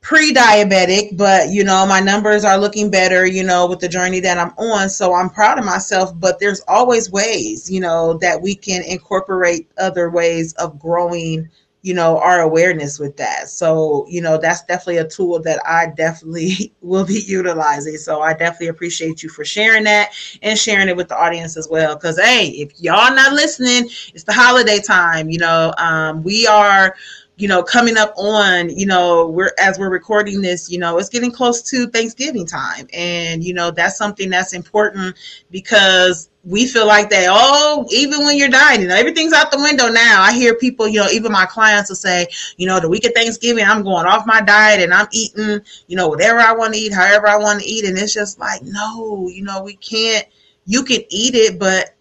pre-diabetic 0.00 1.16
but 1.16 1.50
you 1.50 1.64
know 1.64 1.84
my 1.84 2.00
numbers 2.00 2.44
are 2.44 2.58
looking 2.58 2.90
better 2.90 3.26
you 3.26 3.42
know 3.42 3.66
with 3.66 3.80
the 3.80 3.88
journey 3.88 4.20
that 4.20 4.38
i'm 4.38 4.52
on. 4.56 4.88
So 4.88 5.12
i'm 5.14 5.28
proud 5.30 5.58
of 5.58 5.64
myself 5.64 6.12
but 6.18 6.38
there's 6.38 6.62
always 6.68 7.10
ways 7.10 7.70
you 7.70 7.80
know 7.80 8.14
that 8.18 8.40
we 8.40 8.54
can 8.54 8.82
incorporate 8.82 9.68
other 9.78 10.10
ways 10.10 10.54
of 10.54 10.78
growing 10.78 11.48
you 11.82 11.94
know 11.94 12.18
our 12.18 12.40
awareness 12.40 12.98
with 12.98 13.16
that. 13.16 13.48
So 13.48 14.06
you 14.08 14.20
know 14.20 14.38
that's 14.38 14.62
definitely 14.64 14.98
a 14.98 15.08
tool 15.08 15.40
that 15.42 15.60
i 15.66 15.86
definitely 15.96 16.72
will 16.80 17.04
be 17.04 17.20
utilizing. 17.26 17.96
So 17.96 18.20
i 18.20 18.32
definitely 18.32 18.68
appreciate 18.68 19.22
you 19.22 19.28
for 19.28 19.44
sharing 19.44 19.84
that 19.84 20.12
and 20.42 20.58
sharing 20.58 20.88
it 20.88 20.96
with 20.96 21.08
the 21.08 21.18
audience 21.18 21.56
as 21.56 21.68
well. 21.68 21.94
Because 21.94 22.18
hey 22.18 22.48
if 22.48 22.72
y'all 22.80 23.14
not 23.14 23.32
listening 23.32 23.88
it's 24.14 24.24
the 24.24 24.32
holiday 24.32 24.80
time 24.80 25.30
you 25.30 25.38
know 25.38 25.72
um, 25.78 26.22
we 26.22 26.46
are 26.46 26.94
you 27.36 27.46
know 27.46 27.62
coming 27.62 27.96
up 27.96 28.12
on 28.16 28.68
you 28.70 28.86
know 28.86 29.28
we're 29.28 29.52
as 29.58 29.78
we're 29.78 29.90
recording 29.90 30.42
this 30.42 30.68
you 30.68 30.78
know 30.78 30.98
it's 30.98 31.08
getting 31.08 31.30
close 31.30 31.62
to 31.62 31.86
thanksgiving 31.88 32.44
time. 32.44 32.88
And 32.92 33.42
you 33.42 33.54
know 33.54 33.70
that's 33.70 33.96
something 33.96 34.28
that's 34.28 34.52
important 34.52 35.16
because 35.50 36.30
we 36.48 36.66
feel 36.66 36.86
like 36.86 37.10
that 37.10 37.26
oh 37.28 37.86
even 37.92 38.24
when 38.24 38.36
you're 38.36 38.48
dieting 38.48 38.90
everything's 38.90 39.34
out 39.34 39.50
the 39.50 39.58
window 39.58 39.88
now 39.88 40.22
i 40.22 40.32
hear 40.32 40.54
people 40.54 40.88
you 40.88 40.98
know 40.98 41.08
even 41.08 41.30
my 41.30 41.44
clients 41.44 41.90
will 41.90 41.96
say 41.96 42.26
you 42.56 42.66
know 42.66 42.80
the 42.80 42.88
week 42.88 43.04
of 43.04 43.12
thanksgiving 43.12 43.64
i'm 43.64 43.82
going 43.82 44.06
off 44.06 44.26
my 44.26 44.40
diet 44.40 44.80
and 44.80 44.94
i'm 44.94 45.06
eating 45.12 45.60
you 45.86 45.96
know 45.96 46.08
whatever 46.08 46.38
i 46.38 46.52
want 46.52 46.72
to 46.72 46.80
eat 46.80 46.92
however 46.92 47.28
i 47.28 47.36
want 47.36 47.60
to 47.60 47.66
eat 47.66 47.84
and 47.84 47.98
it's 47.98 48.14
just 48.14 48.38
like 48.38 48.62
no 48.62 49.28
you 49.28 49.42
know 49.42 49.62
we 49.62 49.76
can't 49.76 50.26
you 50.64 50.82
can 50.82 51.02
eat 51.10 51.34
it 51.34 51.58
but 51.58 51.94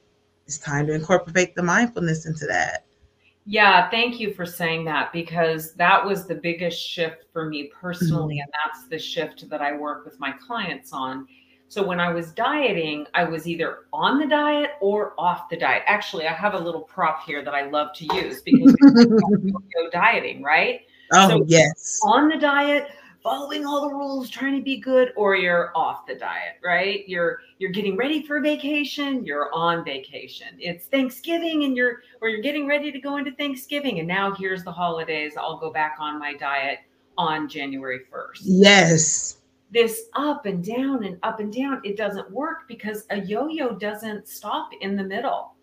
it's 0.46 0.58
time 0.58 0.88
to 0.88 0.94
incorporate 0.94 1.54
the 1.56 1.64
mindfulness 1.64 2.26
into 2.26 2.46
that 2.46 2.86
yeah, 3.50 3.90
thank 3.90 4.20
you 4.20 4.34
for 4.34 4.46
saying 4.46 4.84
that 4.86 5.14
because 5.14 5.72
that 5.76 6.06
was 6.06 6.28
the 6.28 6.36
biggest 6.36 6.86
shift 6.86 7.24
for 7.32 7.46
me 7.46 7.72
personally. 7.74 8.36
Mm-hmm. 8.36 8.42
And 8.42 8.52
that's 8.52 8.90
the 8.90 9.00
shift 9.00 9.50
that 9.50 9.62
I 9.62 9.72
work 9.72 10.04
with 10.04 10.20
my 10.20 10.34
clients 10.46 10.92
on 10.92 11.26
so 11.70 11.86
when 11.86 12.00
I 12.00 12.14
was 12.14 12.32
dieting, 12.32 13.08
I 13.14 13.26
was 13.26 13.46
either 13.46 13.80
on 13.92 14.20
the 14.20 14.28
diet 14.28 14.72
or 14.80 15.14
off 15.18 15.50
the 15.50 15.58
diet. 15.58 15.84
Actually, 15.86 16.26
I 16.26 16.34
have 16.34 16.54
a 16.54 16.60
little 16.60 16.82
prop 16.82 17.26
here 17.26 17.44
that 17.44 17.54
I 17.54 17.70
love 17.70 17.94
to 17.96 18.16
use 18.16 18.42
because 18.42 18.74
go 18.76 19.90
dieting, 19.92 20.42
right? 20.42 20.82
Oh, 21.14 21.30
so 21.30 21.46
yes. 21.46 22.00
On 22.04 22.30
the 22.30 22.38
diet, 22.38 22.88
following 23.22 23.66
all 23.66 23.90
the 23.90 23.94
rules, 23.94 24.30
trying 24.30 24.56
to 24.56 24.62
be 24.62 24.78
good, 24.78 25.12
or 25.18 25.36
you're 25.36 25.74
off 25.76 26.06
the 26.06 26.16
diet, 26.16 26.56
right? 26.64 27.08
You're 27.08 27.40
you're 27.60 27.72
getting 27.72 27.98
ready 27.98 28.26
for 28.26 28.40
vacation, 28.40 29.26
you're 29.26 29.54
on 29.54 29.84
vacation. 29.84 30.48
It's 30.60 30.86
Thanksgiving 30.86 31.66
and 31.66 31.76
you're 31.76 32.02
or 32.22 32.30
you're 32.30 32.42
getting 32.42 32.66
ready 32.66 32.94
to 32.94 33.00
go 33.00 33.18
into 33.18 33.32
Thanksgiving 33.32 34.00
and 34.00 34.08
now 34.08 34.34
here's 34.34 34.64
the 34.64 34.72
holidays. 34.72 35.34
I'll 35.38 35.60
go 35.60 35.72
back 35.72 35.98
on 36.00 36.18
my 36.18 36.34
diet 36.34 36.80
on 37.18 37.50
January 37.50 38.02
1st. 38.14 38.42
Yes 38.44 39.37
this 39.72 40.06
up 40.16 40.46
and 40.46 40.64
down 40.64 41.04
and 41.04 41.18
up 41.24 41.40
and 41.40 41.54
down 41.54 41.82
it 41.84 41.98
doesn't 41.98 42.30
work 42.32 42.68
because 42.68 43.06
a 43.10 43.20
yo-yo 43.20 43.76
doesn't 43.76 44.28
stop 44.28 44.70
in 44.82 44.96
the 44.96 45.04
middle. 45.04 45.54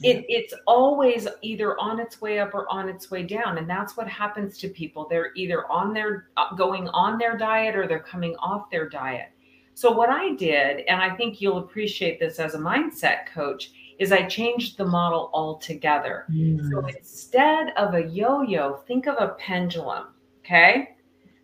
It, 0.00 0.24
it's 0.28 0.54
always 0.68 1.26
either 1.42 1.76
on 1.80 1.98
its 1.98 2.20
way 2.20 2.38
up 2.38 2.54
or 2.54 2.72
on 2.72 2.88
its 2.88 3.10
way 3.10 3.24
down 3.24 3.58
and 3.58 3.68
that's 3.68 3.96
what 3.96 4.06
happens 4.08 4.56
to 4.58 4.68
people. 4.68 5.06
They're 5.08 5.32
either 5.34 5.70
on 5.70 5.92
their 5.92 6.28
uh, 6.36 6.54
going 6.54 6.88
on 6.88 7.18
their 7.18 7.36
diet 7.36 7.74
or 7.74 7.88
they're 7.88 7.98
coming 7.98 8.36
off 8.36 8.70
their 8.70 8.88
diet. 8.88 9.30
So 9.74 9.90
what 9.92 10.10
i 10.10 10.34
did 10.34 10.80
and 10.88 11.00
i 11.00 11.14
think 11.14 11.40
you'll 11.40 11.58
appreciate 11.58 12.18
this 12.18 12.38
as 12.40 12.54
a 12.54 12.58
mindset 12.58 13.26
coach 13.32 13.70
is 14.00 14.10
i 14.10 14.22
changed 14.22 14.76
the 14.76 14.84
model 14.84 15.30
altogether. 15.32 16.24
Mm. 16.30 16.68
so 16.70 16.86
instead 16.86 17.72
of 17.76 17.94
a 17.94 18.02
yo-yo 18.02 18.82
think 18.88 19.06
of 19.06 19.16
a 19.18 19.34
pendulum 19.38 20.06
okay? 20.48 20.96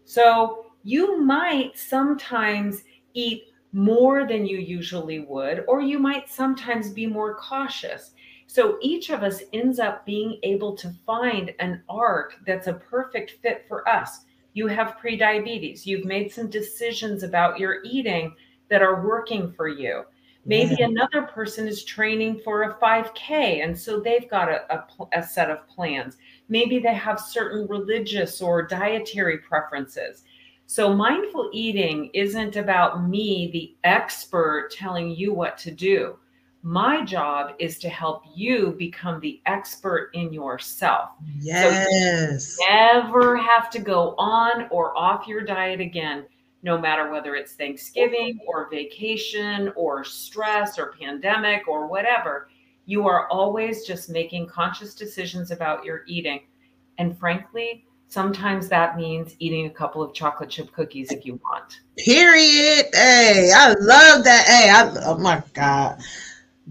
So 0.05 0.63
you 0.85 1.20
might 1.20 1.79
sometimes 1.79 2.85
eat 3.14 3.44
more 3.73 4.27
than 4.29 4.47
you 4.47 4.59
usually 4.59 5.20
would, 5.20 5.64
or 5.66 5.81
you 5.81 5.99
might 5.99 6.29
sometimes 6.29 6.90
be 6.90 7.07
more 7.07 7.35
cautious. 7.35 8.12
So 8.47 8.79
each 8.81 9.11
of 9.11 9.23
us 9.23 9.42
ends 9.53 9.81
up 9.81 10.07
being 10.07 10.38
able 10.42 10.77
to 10.77 10.94
find 11.07 11.53
an 11.59 11.83
arc 11.88 12.37
that's 12.47 12.68
a 12.68 12.75
perfect 12.75 13.38
fit 13.42 13.64
for 13.66 13.88
us. 13.88 14.27
You 14.53 14.68
have 14.68 14.99
prediabetes, 15.03 15.87
you've 15.87 16.05
made 16.05 16.31
some 16.31 16.49
decisions 16.49 17.25
about 17.25 17.59
your 17.59 17.79
eating 17.85 18.35
that 18.68 18.83
are 18.83 19.05
working 19.05 19.53
for 19.53 19.66
you. 19.66 20.05
Maybe 20.47 20.77
yeah. 20.79 20.87
another 20.87 21.23
person 21.23 21.66
is 21.66 21.85
training 21.85 22.40
for 22.44 22.64
a 22.64 22.75
5K, 22.75 23.64
and 23.64 23.77
so 23.77 23.99
they've 23.99 24.29
got 24.29 24.51
a, 24.51 24.73
a, 24.73 24.85
a, 25.14 25.23
set 25.23 25.51
of 25.51 25.66
plans. 25.66 26.18
Maybe 26.51 26.79
they 26.79 26.92
have 26.92 27.18
certain 27.18 27.66
religious 27.66 28.42
or 28.42 28.62
dietary 28.62 29.38
preferences. 29.38 30.25
So, 30.66 30.94
mindful 30.94 31.50
eating 31.53 32.11
isn't 32.14 32.57
about 32.57 33.09
me, 33.09 33.50
the 33.53 33.77
expert, 33.88 34.70
telling 34.72 35.11
you 35.11 35.33
what 35.35 35.59
to 35.59 35.70
do. 35.70 36.18
My 36.66 37.05
job 37.05 37.57
is 37.59 37.79
to 37.81 37.90
help 37.90 38.22
you 38.35 38.74
become 38.79 39.20
the 39.20 39.42
expert 39.44 40.11
in 40.14 40.33
yourself. 40.33 41.11
Yes. 41.38 42.57
So 42.57 42.64
you 42.64 42.70
never 42.70 43.37
have 43.37 43.68
to 43.68 43.79
go 43.81 44.14
on 44.16 44.66
or 44.70 44.96
off 44.96 45.29
your 45.29 45.42
diet 45.42 45.83
again, 45.83 46.24
no 46.62 46.79
matter 46.79 47.11
whether 47.11 47.37
it's 47.37 47.53
Thanksgiving 47.53 48.38
or 48.48 48.70
vacation 48.70 49.74
or 49.77 50.05
stress 50.05 50.79
or 50.79 50.94
pandemic 50.98 51.68
or 51.68 51.87
whatever. 51.87 52.48
You 52.87 53.07
are 53.07 53.29
always 53.29 53.85
just 53.85 54.09
making 54.09 54.46
conscious 54.46 54.94
decisions 54.94 55.50
about 55.50 55.85
your 55.85 56.05
eating. 56.07 56.46
And 56.96 57.18
frankly, 57.18 57.85
sometimes 58.14 58.68
that 58.68 58.96
means 58.96 59.35
eating 59.40 59.66
a 59.66 59.70
couple 59.70 60.00
of 60.00 60.14
chocolate 60.14 60.48
chip 60.48 60.72
cookies 60.72 61.11
if 61.11 61.27
you 61.27 61.38
want. 61.42 61.81
Period. 61.98 62.87
Hey, 62.94 63.50
I 63.53 63.74
love 63.81 64.22
that. 64.22 64.46
Hey, 64.46 64.70
I, 64.70 65.05
oh 65.05 65.18
my 65.18 65.42
God. 65.53 66.00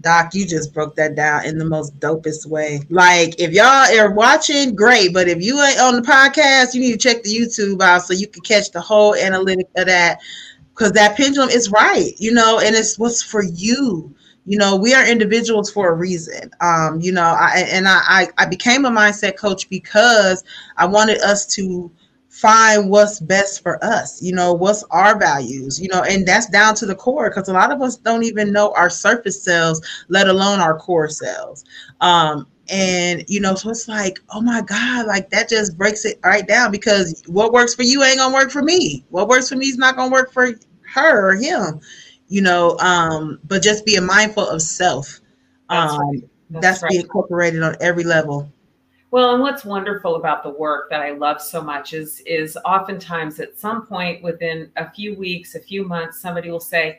Doc, 0.00 0.34
you 0.34 0.46
just 0.46 0.72
broke 0.72 0.96
that 0.96 1.14
down 1.14 1.44
in 1.44 1.58
the 1.58 1.64
most 1.64 2.00
dopest 2.00 2.46
way. 2.46 2.80
Like, 2.88 3.38
if 3.38 3.52
y'all 3.52 3.86
are 3.96 4.10
watching, 4.10 4.74
great. 4.74 5.12
But 5.12 5.28
if 5.28 5.42
you 5.42 5.62
ain't 5.62 5.78
on 5.78 5.96
the 5.96 6.02
podcast, 6.02 6.72
you 6.72 6.80
need 6.80 6.92
to 6.92 6.98
check 6.98 7.22
the 7.22 7.30
YouTube 7.30 7.80
out 7.82 8.02
so 8.02 8.14
you 8.14 8.26
can 8.26 8.42
catch 8.42 8.70
the 8.70 8.80
whole 8.80 9.14
analytic 9.14 9.68
of 9.76 9.86
that. 9.86 10.20
Because 10.70 10.92
that 10.92 11.16
pendulum 11.16 11.50
is 11.50 11.70
right, 11.70 12.12
you 12.18 12.32
know, 12.32 12.58
and 12.58 12.74
it's 12.74 12.98
what's 12.98 13.22
for 13.22 13.44
you. 13.44 14.12
You 14.46 14.58
know, 14.58 14.76
we 14.76 14.92
are 14.94 15.06
individuals 15.06 15.70
for 15.70 15.90
a 15.90 15.94
reason. 15.94 16.50
Um, 16.60 17.00
you 17.00 17.12
know, 17.12 17.22
I 17.22 17.66
and 17.70 17.88
I 17.88 18.28
I 18.38 18.46
became 18.46 18.84
a 18.84 18.90
mindset 18.90 19.36
coach 19.36 19.68
because 19.70 20.44
I 20.76 20.86
wanted 20.86 21.20
us 21.22 21.46
to 21.54 21.90
find 22.34 22.90
what's 22.90 23.20
best 23.20 23.62
for 23.62 23.82
us 23.84 24.20
you 24.20 24.32
know 24.32 24.52
what's 24.52 24.82
our 24.90 25.16
values 25.16 25.80
you 25.80 25.86
know 25.86 26.02
and 26.02 26.26
that's 26.26 26.46
down 26.48 26.74
to 26.74 26.84
the 26.84 26.94
core 26.94 27.30
because 27.30 27.48
a 27.48 27.52
lot 27.52 27.70
of 27.70 27.80
us 27.80 27.96
don't 27.96 28.24
even 28.24 28.52
know 28.52 28.72
our 28.76 28.90
surface 28.90 29.40
cells 29.40 29.80
let 30.08 30.26
alone 30.26 30.58
our 30.58 30.76
core 30.76 31.08
cells. 31.08 31.64
Um 32.00 32.48
and 32.70 33.24
you 33.28 33.40
know 33.40 33.54
so 33.54 33.70
it's 33.70 33.88
like 33.88 34.18
oh 34.30 34.40
my 34.40 34.62
god 34.62 35.06
like 35.06 35.30
that 35.30 35.48
just 35.48 35.78
breaks 35.78 36.04
it 36.04 36.18
right 36.24 36.48
down 36.48 36.72
because 36.72 37.22
what 37.26 37.52
works 37.52 37.74
for 37.74 37.82
you 37.82 38.02
ain't 38.02 38.18
gonna 38.18 38.34
work 38.34 38.50
for 38.50 38.62
me. 38.62 39.04
What 39.10 39.28
works 39.28 39.48
for 39.48 39.56
me 39.56 39.66
is 39.66 39.78
not 39.78 39.96
gonna 39.96 40.10
work 40.10 40.32
for 40.32 40.50
her 40.92 41.30
or 41.30 41.36
him 41.36 41.80
you 42.28 42.40
know 42.40 42.76
um 42.78 43.38
but 43.44 43.62
just 43.62 43.84
being 43.84 44.04
mindful 44.04 44.46
of 44.48 44.62
self 44.62 45.20
that's 45.68 45.92
um 45.92 46.00
right. 46.00 46.20
that's, 46.50 46.62
that's 46.62 46.82
right. 46.82 46.90
being 46.90 47.02
incorporated 47.02 47.62
on 47.62 47.76
every 47.80 48.04
level 48.04 48.50
well, 49.14 49.32
and 49.32 49.40
what's 49.40 49.64
wonderful 49.64 50.16
about 50.16 50.42
the 50.42 50.50
work 50.50 50.90
that 50.90 51.00
I 51.00 51.12
love 51.12 51.40
so 51.40 51.62
much 51.62 51.92
is 51.92 52.18
is 52.26 52.58
oftentimes 52.64 53.38
at 53.38 53.56
some 53.56 53.86
point 53.86 54.24
within 54.24 54.72
a 54.74 54.90
few 54.90 55.16
weeks, 55.16 55.54
a 55.54 55.60
few 55.60 55.84
months, 55.84 56.20
somebody 56.20 56.50
will 56.50 56.58
say, 56.58 56.98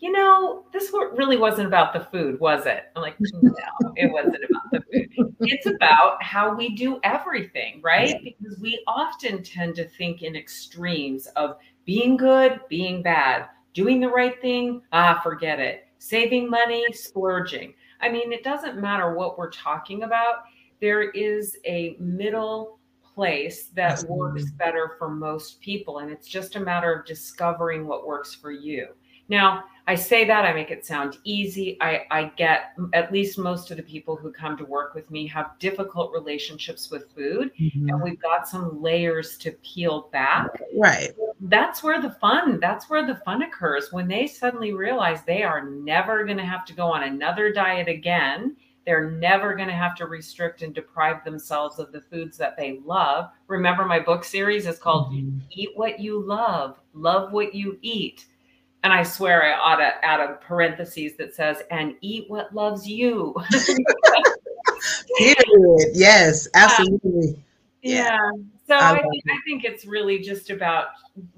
"You 0.00 0.10
know, 0.12 0.64
this 0.72 0.90
really 0.90 1.36
wasn't 1.36 1.66
about 1.66 1.92
the 1.92 2.00
food, 2.00 2.40
was 2.40 2.64
it?" 2.64 2.84
I'm 2.96 3.02
like, 3.02 3.16
"No, 3.20 3.52
it 3.94 4.10
wasn't 4.10 4.42
about 4.48 4.70
the 4.72 4.80
food. 5.14 5.36
It's 5.40 5.66
about 5.66 6.22
how 6.22 6.54
we 6.54 6.74
do 6.74 6.98
everything, 7.04 7.82
right? 7.82 8.18
Because 8.24 8.58
we 8.58 8.82
often 8.86 9.42
tend 9.42 9.74
to 9.76 9.84
think 9.86 10.22
in 10.22 10.36
extremes 10.36 11.26
of 11.36 11.58
being 11.84 12.16
good, 12.16 12.60
being 12.70 13.02
bad, 13.02 13.50
doing 13.74 14.00
the 14.00 14.08
right 14.08 14.40
thing, 14.40 14.80
ah, 14.92 15.20
forget 15.22 15.60
it, 15.60 15.88
saving 15.98 16.48
money, 16.48 16.84
splurging. 16.92 17.74
I 18.00 18.08
mean, 18.08 18.32
it 18.32 18.42
doesn't 18.42 18.80
matter 18.80 19.14
what 19.14 19.36
we're 19.36 19.50
talking 19.50 20.04
about." 20.04 20.44
there 20.84 21.10
is 21.12 21.56
a 21.64 21.96
middle 21.98 22.78
place 23.02 23.68
that 23.68 23.92
Absolutely. 23.92 24.18
works 24.18 24.50
better 24.52 24.96
for 24.98 25.08
most 25.08 25.60
people. 25.60 26.00
And 26.00 26.10
it's 26.10 26.28
just 26.28 26.56
a 26.56 26.60
matter 26.60 26.92
of 26.92 27.06
discovering 27.06 27.86
what 27.86 28.06
works 28.06 28.34
for 28.34 28.50
you. 28.50 28.88
Now, 29.30 29.64
I 29.86 29.94
say 29.94 30.24
that, 30.24 30.44
I 30.44 30.52
make 30.54 30.70
it 30.70 30.86
sound 30.86 31.18
easy. 31.24 31.76
I, 31.80 32.06
I 32.10 32.24
get 32.36 32.72
at 32.94 33.12
least 33.12 33.38
most 33.38 33.70
of 33.70 33.76
the 33.76 33.82
people 33.82 34.16
who 34.16 34.32
come 34.32 34.56
to 34.56 34.64
work 34.64 34.94
with 34.94 35.10
me 35.10 35.26
have 35.28 35.58
difficult 35.58 36.12
relationships 36.12 36.90
with 36.90 37.12
food, 37.14 37.50
mm-hmm. 37.60 37.88
and 37.90 38.02
we've 38.02 38.20
got 38.20 38.48
some 38.48 38.80
layers 38.80 39.36
to 39.38 39.52
peel 39.62 40.08
back. 40.12 40.48
Right. 40.76 41.10
That's 41.40 41.82
where 41.82 42.00
the 42.00 42.12
fun, 42.12 42.60
that's 42.60 42.88
where 42.88 43.06
the 43.06 43.20
fun 43.26 43.42
occurs 43.42 43.88
when 43.92 44.08
they 44.08 44.26
suddenly 44.26 44.72
realize 44.72 45.22
they 45.22 45.42
are 45.42 45.68
never 45.68 46.24
going 46.24 46.38
to 46.38 46.46
have 46.46 46.64
to 46.66 46.72
go 46.72 46.86
on 46.86 47.02
another 47.02 47.52
diet 47.52 47.88
again 47.88 48.56
they're 48.84 49.10
never 49.10 49.54
going 49.54 49.68
to 49.68 49.74
have 49.74 49.94
to 49.96 50.06
restrict 50.06 50.62
and 50.62 50.74
deprive 50.74 51.24
themselves 51.24 51.78
of 51.78 51.90
the 51.92 52.02
foods 52.02 52.36
that 52.36 52.56
they 52.56 52.80
love. 52.84 53.30
Remember, 53.46 53.84
my 53.84 53.98
book 53.98 54.24
series 54.24 54.66
is 54.66 54.78
called 54.78 55.12
mm-hmm. 55.12 55.38
Eat 55.50 55.70
What 55.74 56.00
You 56.00 56.22
Love, 56.22 56.78
Love 56.92 57.32
What 57.32 57.54
You 57.54 57.78
Eat. 57.80 58.26
And 58.84 58.92
I 58.92 59.02
swear 59.02 59.42
I 59.42 59.58
ought 59.58 59.76
to 59.76 60.04
add 60.04 60.20
a 60.20 60.34
parentheses 60.34 61.16
that 61.16 61.34
says, 61.34 61.62
and 61.70 61.94
eat 62.02 62.26
what 62.28 62.54
loves 62.54 62.86
you. 62.86 63.34
Period. 65.18 65.90
Yes, 65.94 66.46
absolutely. 66.54 67.30
Um, 67.30 67.42
yeah. 67.80 68.18
So 68.66 68.74
I, 68.74 68.90
I, 68.90 69.00
think, 69.00 69.24
I 69.30 69.38
think 69.46 69.64
it's 69.64 69.86
really 69.86 70.18
just 70.18 70.50
about 70.50 70.88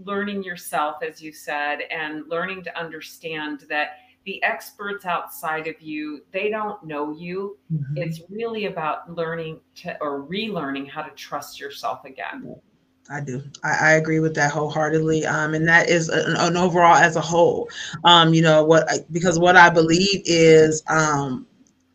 learning 0.05 0.43
yourself, 0.43 0.97
as 1.09 1.23
you 1.23 1.33
said, 1.33 1.83
and 1.91 2.29
learning 2.29 2.65
to 2.65 2.79
understand 2.79 3.65
that 3.69 3.99
the 4.25 4.43
experts 4.43 5.07
outside 5.07 5.69
of 5.69 5.81
you 5.81 6.21
they 6.33 6.51
don't 6.51 6.83
know 6.85 7.13
you 7.13 7.57
mm-hmm. 7.73 7.97
it's 7.97 8.23
really 8.29 8.67
about 8.67 9.09
learning 9.15 9.61
to 9.77 9.97
or 10.01 10.25
relearning 10.25 10.91
how 10.91 11.01
to 11.01 11.15
trust 11.15 11.61
yourself 11.61 12.05
again 12.05 12.57
I 13.09 13.21
do. 13.21 13.43
I, 13.63 13.77
I, 13.81 13.93
agree 13.93 14.19
with 14.19 14.35
that 14.35 14.51
wholeheartedly. 14.51 15.27
Um, 15.27 15.55
and 15.55 15.69
that 15.69 15.89
is 15.89 16.09
an, 16.09 16.35
an 16.37 16.57
overall 16.57 16.97
as 16.97 17.15
a 17.15 17.21
whole. 17.21 17.69
Um, 18.05 18.35
you 18.35 18.43
know 18.43 18.65
what? 18.65 18.91
I, 18.91 18.99
because 19.13 19.39
what 19.39 19.57
I 19.57 19.71
believe 19.71 20.23
is, 20.25 20.83
um, 20.89 21.47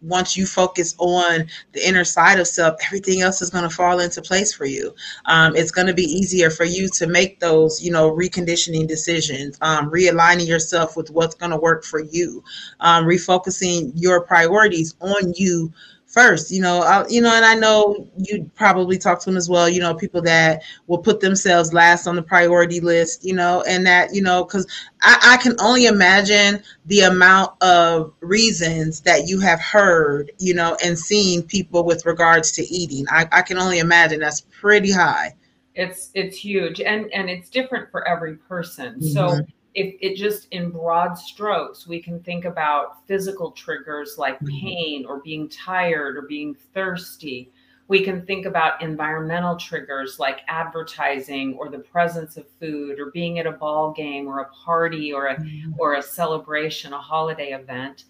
once 0.01 0.35
you 0.35 0.45
focus 0.45 0.95
on 0.97 1.45
the 1.73 1.87
inner 1.87 2.03
side 2.03 2.39
of 2.39 2.47
self, 2.47 2.75
everything 2.85 3.21
else 3.21 3.41
is 3.41 3.49
going 3.49 3.63
to 3.63 3.75
fall 3.75 3.99
into 3.99 4.21
place 4.21 4.51
for 4.51 4.65
you. 4.65 4.93
Um, 5.25 5.55
it's 5.55 5.71
going 5.71 5.87
to 5.87 5.93
be 5.93 6.03
easier 6.03 6.49
for 6.49 6.63
you 6.63 6.89
to 6.95 7.07
make 7.07 7.39
those, 7.39 7.83
you 7.83 7.91
know, 7.91 8.11
reconditioning 8.11 8.87
decisions, 8.87 9.57
um, 9.61 9.91
realigning 9.91 10.47
yourself 10.47 10.97
with 10.97 11.11
what's 11.11 11.35
going 11.35 11.51
to 11.51 11.57
work 11.57 11.83
for 11.83 11.99
you, 11.99 12.43
um, 12.79 13.05
refocusing 13.05 13.91
your 13.95 14.21
priorities 14.21 14.95
on 15.01 15.33
you 15.35 15.71
first 16.11 16.51
you 16.51 16.61
know 16.61 16.81
I, 16.81 17.07
you 17.07 17.21
know 17.21 17.33
and 17.33 17.45
i 17.45 17.55
know 17.55 18.07
you 18.17 18.49
probably 18.55 18.97
talk 18.97 19.19
to 19.21 19.25
them 19.25 19.37
as 19.37 19.49
well 19.49 19.69
you 19.69 19.79
know 19.79 19.95
people 19.95 20.21
that 20.23 20.61
will 20.87 20.97
put 20.97 21.21
themselves 21.21 21.73
last 21.73 22.05
on 22.05 22.15
the 22.15 22.21
priority 22.21 22.79
list 22.79 23.23
you 23.23 23.33
know 23.33 23.63
and 23.67 23.85
that 23.85 24.13
you 24.13 24.21
know 24.21 24.43
because 24.43 24.67
I, 25.01 25.17
I 25.33 25.37
can 25.37 25.55
only 25.59 25.85
imagine 25.85 26.61
the 26.85 27.01
amount 27.01 27.61
of 27.63 28.13
reasons 28.19 29.01
that 29.01 29.27
you 29.27 29.39
have 29.39 29.59
heard 29.59 30.31
you 30.37 30.53
know 30.53 30.77
and 30.83 30.97
seen 30.97 31.43
people 31.43 31.83
with 31.83 32.05
regards 32.05 32.51
to 32.53 32.63
eating. 32.63 33.05
I, 33.09 33.27
I 33.31 33.41
can 33.41 33.57
only 33.57 33.79
imagine 33.79 34.19
that's 34.19 34.41
pretty 34.41 34.91
high. 34.91 35.35
It's 35.75 36.11
it's 36.13 36.37
huge 36.37 36.81
and 36.81 37.11
and 37.13 37.29
it's 37.29 37.49
different 37.49 37.89
for 37.91 38.07
every 38.07 38.35
person. 38.35 38.95
Mm-hmm. 38.95 39.07
so 39.07 39.41
if 39.73 39.95
it 40.01 40.15
just 40.15 40.47
in 40.51 40.69
broad 40.69 41.17
strokes, 41.17 41.87
we 41.87 42.01
can 42.01 42.19
think 42.21 42.45
about 42.45 43.07
physical 43.07 43.51
triggers 43.51 44.15
like 44.17 44.35
mm-hmm. 44.35 44.59
pain 44.59 45.05
or 45.05 45.21
being 45.21 45.47
tired 45.49 46.17
or 46.17 46.23
being 46.23 46.55
thirsty. 46.73 47.51
We 47.87 48.03
can 48.03 48.25
think 48.25 48.45
about 48.45 48.81
environmental 48.81 49.57
triggers 49.57 50.17
like 50.19 50.41
advertising 50.47 51.55
or 51.55 51.69
the 51.69 51.79
presence 51.79 52.37
of 52.37 52.45
food 52.59 52.99
or 52.99 53.11
being 53.11 53.39
at 53.39 53.45
a 53.45 53.51
ball 53.51 53.91
game 53.91 54.27
or 54.27 54.39
a 54.39 54.49
party 54.49 55.11
or 55.11 55.27
a 55.27 55.35
mm-hmm. 55.35 55.73
or 55.77 55.95
a 55.95 56.01
celebration, 56.01 56.93
a 56.93 56.99
holiday 56.99 57.51
event. 57.51 58.05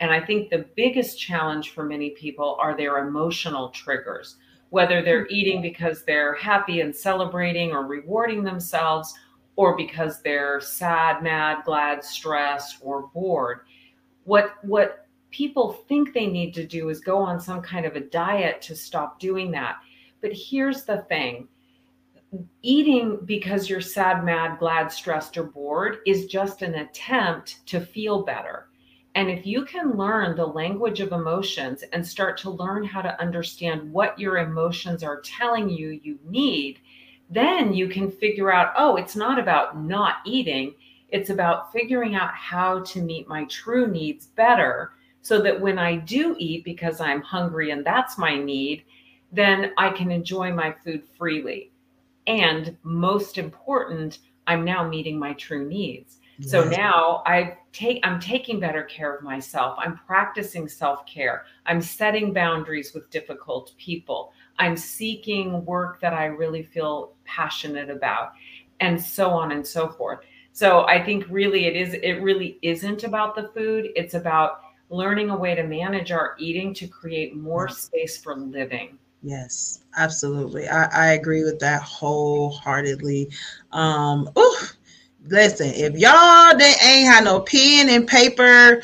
And 0.00 0.10
I 0.10 0.20
think 0.20 0.50
the 0.50 0.66
biggest 0.76 1.18
challenge 1.18 1.70
for 1.70 1.84
many 1.84 2.10
people 2.10 2.56
are 2.60 2.76
their 2.76 2.98
emotional 2.98 3.70
triggers, 3.70 4.36
whether 4.70 5.02
they're 5.02 5.24
mm-hmm. 5.24 5.34
eating 5.34 5.62
because 5.62 6.04
they're 6.04 6.34
happy 6.34 6.80
and 6.80 6.94
celebrating 6.94 7.72
or 7.72 7.86
rewarding 7.86 8.42
themselves 8.42 9.14
or 9.56 9.76
because 9.76 10.22
they're 10.22 10.60
sad, 10.60 11.22
mad, 11.22 11.64
glad, 11.64 12.04
stressed, 12.04 12.78
or 12.82 13.08
bored. 13.08 13.60
What 14.24 14.52
what 14.62 15.06
people 15.30 15.72
think 15.88 16.12
they 16.12 16.26
need 16.26 16.54
to 16.54 16.66
do 16.66 16.88
is 16.88 17.00
go 17.00 17.18
on 17.18 17.40
some 17.40 17.60
kind 17.62 17.84
of 17.86 17.96
a 17.96 18.00
diet 18.00 18.62
to 18.62 18.76
stop 18.76 19.18
doing 19.20 19.50
that. 19.50 19.76
But 20.22 20.32
here's 20.32 20.84
the 20.84 20.98
thing. 21.08 21.48
eating 22.62 23.18
because 23.24 23.68
you're 23.68 23.80
sad, 23.80 24.24
mad, 24.24 24.58
glad, 24.58 24.92
stressed, 24.92 25.36
or 25.38 25.44
bored 25.44 25.98
is 26.06 26.26
just 26.26 26.62
an 26.62 26.74
attempt 26.76 27.64
to 27.66 27.80
feel 27.80 28.22
better. 28.24 28.68
And 29.14 29.30
if 29.30 29.46
you 29.46 29.64
can 29.64 29.96
learn 29.96 30.36
the 30.36 30.46
language 30.46 31.00
of 31.00 31.12
emotions 31.12 31.82
and 31.92 32.06
start 32.06 32.36
to 32.38 32.50
learn 32.50 32.84
how 32.84 33.00
to 33.02 33.18
understand 33.20 33.90
what 33.90 34.18
your 34.18 34.38
emotions 34.38 35.02
are 35.02 35.20
telling 35.22 35.70
you 35.70 36.00
you 36.02 36.18
need, 36.24 36.80
then 37.30 37.72
you 37.72 37.88
can 37.88 38.10
figure 38.10 38.52
out 38.52 38.72
oh, 38.76 38.96
it's 38.96 39.16
not 39.16 39.38
about 39.38 39.80
not 39.80 40.16
eating, 40.24 40.74
it's 41.08 41.30
about 41.30 41.72
figuring 41.72 42.14
out 42.14 42.34
how 42.34 42.80
to 42.80 43.02
meet 43.02 43.28
my 43.28 43.44
true 43.46 43.86
needs 43.86 44.26
better 44.26 44.92
so 45.22 45.42
that 45.42 45.60
when 45.60 45.78
I 45.78 45.96
do 45.96 46.36
eat 46.38 46.64
because 46.64 47.00
I'm 47.00 47.20
hungry 47.20 47.70
and 47.70 47.84
that's 47.84 48.16
my 48.16 48.36
need, 48.36 48.84
then 49.32 49.72
I 49.76 49.90
can 49.90 50.10
enjoy 50.10 50.52
my 50.52 50.74
food 50.84 51.02
freely. 51.18 51.72
And 52.26 52.76
most 52.82 53.38
important, 53.38 54.20
I'm 54.46 54.64
now 54.64 54.88
meeting 54.88 55.18
my 55.18 55.32
true 55.32 55.68
needs. 55.68 56.18
Yes. 56.38 56.50
So 56.50 56.64
now 56.64 57.22
I 57.26 57.56
take 57.72 58.00
I'm 58.06 58.20
taking 58.20 58.60
better 58.60 58.82
care 58.82 59.14
of 59.14 59.22
myself. 59.22 59.78
I'm 59.78 59.98
practicing 60.06 60.68
self-care. 60.68 61.44
I'm 61.64 61.80
setting 61.80 62.32
boundaries 62.32 62.92
with 62.94 63.08
difficult 63.10 63.72
people. 63.78 64.32
I'm 64.58 64.76
seeking 64.76 65.64
work 65.64 66.00
that 66.00 66.12
I 66.12 66.26
really 66.26 66.62
feel 66.62 67.14
passionate 67.24 67.90
about 67.90 68.32
and 68.80 69.00
so 69.00 69.30
on 69.30 69.52
and 69.52 69.66
so 69.66 69.88
forth. 69.88 70.20
So 70.52 70.86
I 70.86 71.02
think 71.04 71.24
really 71.28 71.66
it 71.66 71.76
is 71.76 71.94
it 71.94 72.22
really 72.22 72.58
isn't 72.62 73.04
about 73.04 73.34
the 73.34 73.50
food. 73.54 73.90
It's 73.94 74.14
about 74.14 74.60
learning 74.88 75.30
a 75.30 75.36
way 75.36 75.54
to 75.54 75.62
manage 75.62 76.12
our 76.12 76.36
eating 76.38 76.72
to 76.74 76.86
create 76.86 77.34
more 77.36 77.68
space 77.68 78.16
for 78.18 78.36
living. 78.36 78.98
Yes, 79.22 79.80
absolutely. 79.96 80.68
I, 80.68 80.84
I 80.84 81.12
agree 81.14 81.42
with 81.42 81.58
that 81.58 81.82
wholeheartedly. 81.82 83.30
Um, 83.72 84.30
ooh, 84.38 84.56
listen, 85.28 85.68
if 85.74 85.94
y'all 85.94 86.56
they 86.56 86.74
ain't 86.82 87.08
had 87.08 87.24
no 87.24 87.40
pen 87.40 87.88
and 87.88 88.06
paper 88.06 88.82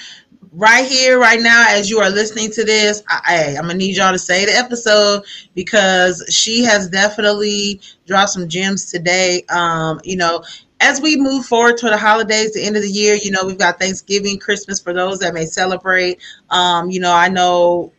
right 0.53 0.85
here, 0.85 1.19
right 1.19 1.41
now, 1.41 1.67
as 1.71 1.89
you 1.89 1.99
are 2.01 2.11
listening 2.11 2.51
to 2.53 2.65
this, 2.65 3.03
I, 3.09 3.55
I'm 3.57 3.63
gonna 3.63 3.75
need 3.75 3.97
y'all 3.97 4.13
to 4.13 4.19
say 4.19 4.45
the 4.45 4.53
episode 4.53 5.25
because 5.55 6.25
she 6.31 6.65
has 6.65 6.89
definitely 6.89 7.81
dropped 8.07 8.31
some 8.31 8.49
gems 8.49 8.87
today. 8.91 9.45
Um, 9.49 10.01
you 10.05 10.17
know, 10.17 10.45
as 10.81 11.01
we 11.01 11.17
move 11.17 11.47
forward 11.47 11.77
to 11.79 11.89
the 11.89 11.97
holidays, 11.97 12.53
the 12.53 12.63
end 12.63 12.77
of 12.77 12.83
the 12.83 12.91
year, 12.91 13.15
you 13.15 13.31
know, 13.31 13.47
we've 13.47 13.59
got 13.59 13.79
Thanksgiving, 13.79 14.39
Christmas 14.39 14.81
for 14.81 14.93
those 14.93 15.21
that 15.21 15.33
may 15.33 15.47
celebrate. 15.47 16.21
Um, 16.51 16.91
you 16.91 17.01
know, 17.01 17.13
I 17.15 17.29
know 17.29 17.93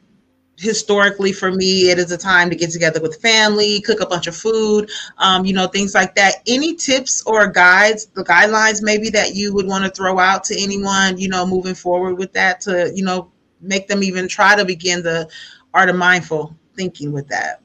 historically 0.64 1.34
for 1.34 1.52
me 1.52 1.90
it 1.90 2.00
is 2.00 2.12
a 2.12 2.18
time 2.18 2.50
to 2.50 2.56
get 2.56 2.72
together 2.72 3.02
with 3.02 3.22
family 3.22 3.82
cook 3.82 4.00
a 4.00 4.06
bunch 4.06 4.28
of 4.28 4.36
food 4.36 4.90
um, 5.18 5.46
you 5.46 5.54
know 5.54 5.68
things 5.68 5.94
like 5.94 6.16
that 6.16 6.36
any 6.48 6.74
tips 6.74 7.22
or 7.26 7.48
guides 7.48 8.06
the 8.16 8.24
guidelines 8.24 8.82
maybe 8.82 9.10
that 9.10 9.36
you 9.36 9.54
would 9.54 9.68
want 9.68 9.84
to 9.84 9.92
throw 9.92 10.20
out 10.20 10.44
to 10.44 10.58
anyone 10.58 11.18
you 11.18 11.28
know 11.28 11.46
moving 11.46 11.76
forward 11.76 12.16
with 12.16 12.32
that 12.32 12.62
to 12.62 12.92
you 12.96 13.04
know 13.04 13.30
make 13.60 13.88
them 13.88 14.02
even 14.02 14.28
try 14.28 14.56
to 14.56 14.64
begin 14.64 15.04
the 15.04 15.30
art 15.74 15.90
of 15.90 15.96
mindful 15.96 16.56
thinking 16.76 17.12
with 17.12 17.28
that 17.28 17.62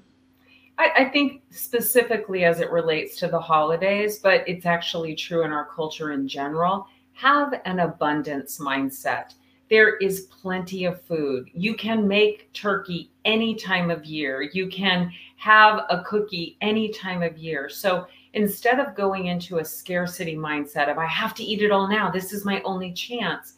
I, 0.77 0.91
I 0.97 1.05
think 1.07 1.43
specifically 1.51 2.45
as 2.45 2.61
it 2.61 2.71
relates 2.71 3.17
to 3.17 3.27
the 3.27 3.41
holidays, 3.41 4.21
but 4.21 4.49
it's 4.49 4.65
actually 4.65 5.17
true 5.17 5.45
in 5.45 5.51
our 5.51 5.65
culture 5.67 6.13
in 6.13 6.29
general. 6.29 6.87
Have 7.15 7.61
an 7.65 7.81
abundance 7.81 8.59
mindset. 8.61 9.35
There 9.71 9.97
is 9.97 10.23
plenty 10.23 10.87
of 10.87 11.01
food. 11.03 11.51
You 11.53 11.75
can 11.75 12.09
make 12.09 12.53
turkey 12.55 13.11
any 13.25 13.55
time 13.55 13.91
of 13.91 14.05
year. 14.05 14.43
You 14.43 14.69
can 14.69 15.13
have 15.37 15.85
a 15.91 16.03
cookie 16.05 16.57
any 16.61 16.89
time 16.89 17.23
of 17.23 17.37
year. 17.37 17.69
So 17.69 18.07
instead 18.33 18.81
of 18.81 18.95
going 18.95 19.27
into 19.27 19.59
a 19.59 19.65
scarcity 19.65 20.37
mindset 20.37 20.91
of, 20.91 20.97
I 20.97 21.07
have 21.07 21.35
to 21.35 21.45
eat 21.45 21.63
it 21.63 21.71
all 21.71 21.87
now, 21.87 22.11
this 22.11 22.33
is 22.33 22.45
my 22.45 22.63
only 22.63 22.93
chance, 22.93 23.55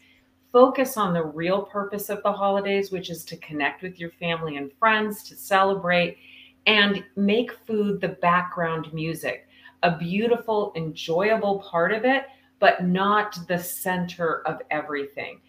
focus 0.52 0.96
on 0.96 1.14
the 1.14 1.24
real 1.24 1.62
purpose 1.62 2.08
of 2.08 2.22
the 2.22 2.32
holidays, 2.32 2.90
which 2.90 3.08
is 3.08 3.24
to 3.26 3.36
connect 3.36 3.82
with 3.82 4.00
your 4.00 4.10
family 4.10 4.56
and 4.56 4.72
friends, 4.80 5.22
to 5.24 5.36
celebrate, 5.36 6.18
and 6.66 7.04
make 7.14 7.52
food 7.66 8.00
the 8.00 8.08
background 8.08 8.92
music, 8.92 9.46
a 9.84 9.96
beautiful, 9.96 10.72
enjoyable 10.76 11.60
part 11.60 11.92
of 11.92 12.04
it, 12.04 12.24
but 12.58 12.84
not 12.84 13.38
the 13.48 13.58
center 13.58 14.42
of 14.46 14.60
everything. 14.70 15.40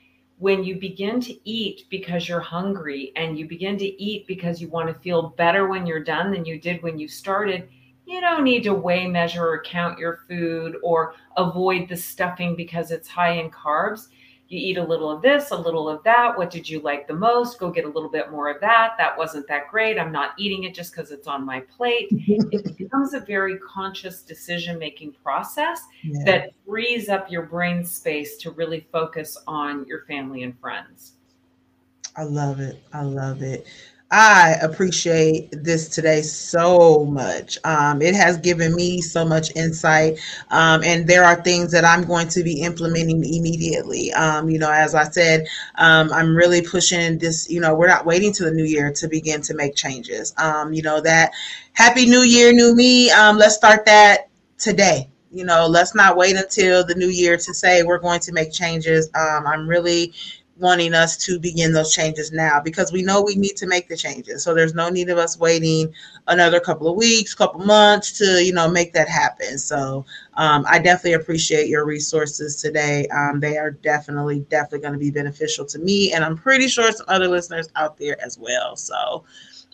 When 0.42 0.64
you 0.64 0.80
begin 0.80 1.22
to 1.22 1.38
eat 1.48 1.84
because 1.92 2.28
you're 2.28 2.40
hungry 2.40 3.12
and 3.16 3.38
you 3.38 3.48
begin 3.48 3.78
to 3.78 4.04
eat 4.04 4.26
because 4.26 4.60
you 4.60 4.70
want 4.70 4.88
to 4.88 5.00
feel 5.04 5.36
better 5.38 5.68
when 5.68 5.86
you're 5.86 6.04
done 6.04 6.32
than 6.32 6.46
you 6.46 6.60
did 6.60 6.82
when 6.82 6.98
you 6.98 7.08
started, 7.08 7.70
you 8.08 8.20
don't 8.22 8.44
need 8.44 8.64
to 8.64 8.74
weigh, 8.74 9.06
measure, 9.06 9.48
or 9.48 9.62
count 9.62 10.00
your 10.00 10.22
food 10.28 10.78
or 10.82 11.14
avoid 11.38 11.88
the 11.88 11.96
stuffing 11.96 12.56
because 12.56 12.90
it's 12.90 13.08
high 13.08 13.34
in 13.34 13.52
carbs 13.52 14.08
you 14.52 14.60
eat 14.60 14.78
a 14.78 14.84
little 14.84 15.10
of 15.10 15.22
this, 15.22 15.52
a 15.52 15.56
little 15.56 15.88
of 15.88 16.04
that. 16.04 16.38
What 16.38 16.50
did 16.50 16.68
you 16.68 16.82
like 16.82 17.08
the 17.08 17.14
most? 17.14 17.58
Go 17.58 17.72
get 17.72 17.86
a 17.86 17.88
little 17.88 18.10
bit 18.10 18.32
more 18.32 18.50
of 18.50 18.60
that. 18.60 18.96
That 18.98 19.18
wasn't 19.18 19.48
that 19.48 19.70
great. 19.70 19.98
I'm 19.98 20.12
not 20.12 20.32
eating 20.38 20.66
it 20.66 20.76
just 20.76 20.92
because 20.92 21.10
it's 21.12 21.26
on 21.26 21.46
my 21.46 21.62
plate. 21.62 22.10
it 22.12 22.78
becomes 22.78 23.14
a 23.14 23.22
very 23.22 23.58
conscious 23.60 24.22
decision 24.22 24.78
making 24.78 25.14
process 25.24 25.84
yeah. 26.04 26.24
that 26.26 26.50
frees 26.68 27.08
up 27.08 27.32
your 27.32 27.44
brain 27.44 27.86
space 27.86 28.36
to 28.38 28.52
really 28.52 28.86
focus 28.92 29.38
on 29.48 29.86
your 29.88 30.04
family 30.06 30.44
and 30.44 30.60
friends. 30.60 31.14
I 32.18 32.24
love 32.24 32.60
it. 32.60 32.84
I 32.92 33.04
love 33.04 33.42
it. 33.42 33.66
I 34.14 34.58
appreciate 34.62 35.52
this 35.64 35.88
today 35.88 36.22
so 36.22 37.06
much. 37.06 37.58
Um, 37.64 38.02
it 38.02 38.14
has 38.14 38.38
given 38.38 38.76
me 38.76 39.00
so 39.00 39.24
much 39.24 39.56
insight, 39.56 40.20
um, 40.50 40.84
and 40.84 41.08
there 41.08 41.24
are 41.24 41.42
things 41.42 41.72
that 41.72 41.86
I'm 41.86 42.04
going 42.04 42.28
to 42.30 42.44
be 42.44 42.62
implementing 42.62 43.24
immediately. 43.24 44.12
Um, 44.12 44.50
you 44.50 44.60
know, 44.60 44.70
as 44.70 44.96
I 44.96 45.06
said, 45.06 45.48
um, 45.76 46.12
I'm 46.12 46.36
really 46.36 46.62
pushing 46.62 47.20
this. 47.20 47.50
You 47.50 47.62
know, 47.62 47.74
we're 47.74 47.88
not 47.88 48.06
waiting 48.06 48.34
to 48.34 48.44
the 48.44 48.52
new 48.52 48.66
year 48.66 48.92
to 48.92 49.08
begin 49.08 49.42
to 49.44 49.54
make 49.54 49.76
changes. 49.76 50.34
Um, 50.38 50.74
you 50.74 50.82
know, 50.82 51.00
that 51.00 51.32
Happy 51.72 52.06
New 52.06 52.24
Year, 52.24 52.52
new 52.52 52.76
me. 52.76 53.10
Um, 53.12 53.38
let's 53.38 53.56
start 53.56 53.86
that 53.86 54.28
today 54.58 55.08
you 55.32 55.46
know 55.46 55.66
let's 55.66 55.96
not 55.96 56.18
wait 56.18 56.36
until 56.36 56.86
the 56.86 56.94
new 56.94 57.08
year 57.08 57.38
to 57.38 57.54
say 57.54 57.84
we're 57.84 57.98
going 57.98 58.20
to 58.20 58.32
make 58.34 58.52
changes 58.52 59.10
um, 59.16 59.48
i'm 59.48 59.68
really 59.68 60.14
wanting 60.62 60.94
us 60.94 61.18
to 61.18 61.40
begin 61.40 61.74
those 61.74 61.94
changes 61.94 62.32
now 62.32 62.62
because 62.62 62.92
we 62.92 63.02
know 63.02 63.22
we 63.22 63.36
need 63.36 63.58
to 63.58 63.68
make 63.68 63.90
the 63.90 63.98
changes. 63.98 64.44
So 64.44 64.54
there's 64.54 64.74
no 64.74 64.90
need 64.90 65.10
of 65.10 65.18
us 65.18 65.38
waiting 65.38 65.94
another 66.28 66.60
couple 66.60 66.88
of 66.88 66.96
weeks, 66.96 67.34
couple 67.34 67.62
months 67.62 68.18
to 68.20 68.44
you 68.44 68.54
know 68.54 68.70
make 68.70 68.94
that 68.94 69.10
happen. 69.10 69.58
So 69.58 70.06
um, 70.36 70.66
I 70.70 70.80
definitely 70.80 71.14
appreciate 71.14 71.68
your 71.68 71.86
resources 71.86 72.62
today. 72.62 73.08
Um, 73.08 73.40
they 73.40 73.58
are 73.58 73.72
definitely 73.72 74.42
definitely 74.50 74.80
going 74.80 74.94
to 74.94 75.00
be 75.00 75.12
beneficial 75.12 75.66
to 75.66 75.80
me, 75.80 76.14
and 76.14 76.24
I'm 76.24 76.38
pretty 76.38 76.68
sure 76.68 76.92
some 76.92 77.08
other 77.10 77.28
listeners 77.28 77.68
out 77.76 77.98
there 77.98 78.24
as 78.24 78.38
well. 78.38 78.76
So 78.76 79.26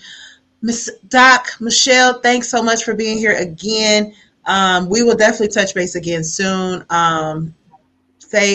Miss 0.61 0.89
Doc, 1.09 1.49
Michelle, 1.59 2.21
thanks 2.21 2.49
so 2.49 2.63
much 2.63 2.85
for 2.85 2.95
being 2.95 3.17
here 3.17 3.35
again. 3.37 4.15
Um, 4.45 4.89
we 4.89 5.03
will 5.03 5.15
definitely 5.15 5.49
touch 5.49 5.73
base 5.73 5.95
again 5.95 6.23
soon. 6.23 6.85
Um, 6.89 7.55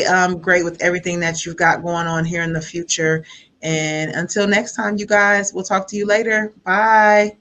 um, 0.07 0.39
great 0.39 0.63
with 0.65 0.81
everything 0.83 1.21
that 1.21 1.47
you've 1.47 1.57
got 1.57 1.83
going 1.83 2.07
on 2.07 2.25
here 2.25 2.43
in 2.43 2.53
the 2.53 2.61
future. 2.61 3.25
And 3.63 4.11
until 4.13 4.47
next 4.47 4.75
time, 4.75 4.99
you 4.99 5.07
guys, 5.07 5.53
we'll 5.55 5.65
talk 5.65 5.87
to 5.89 5.97
you 5.97 6.07
later. 6.07 6.53
Bye. 6.65 7.40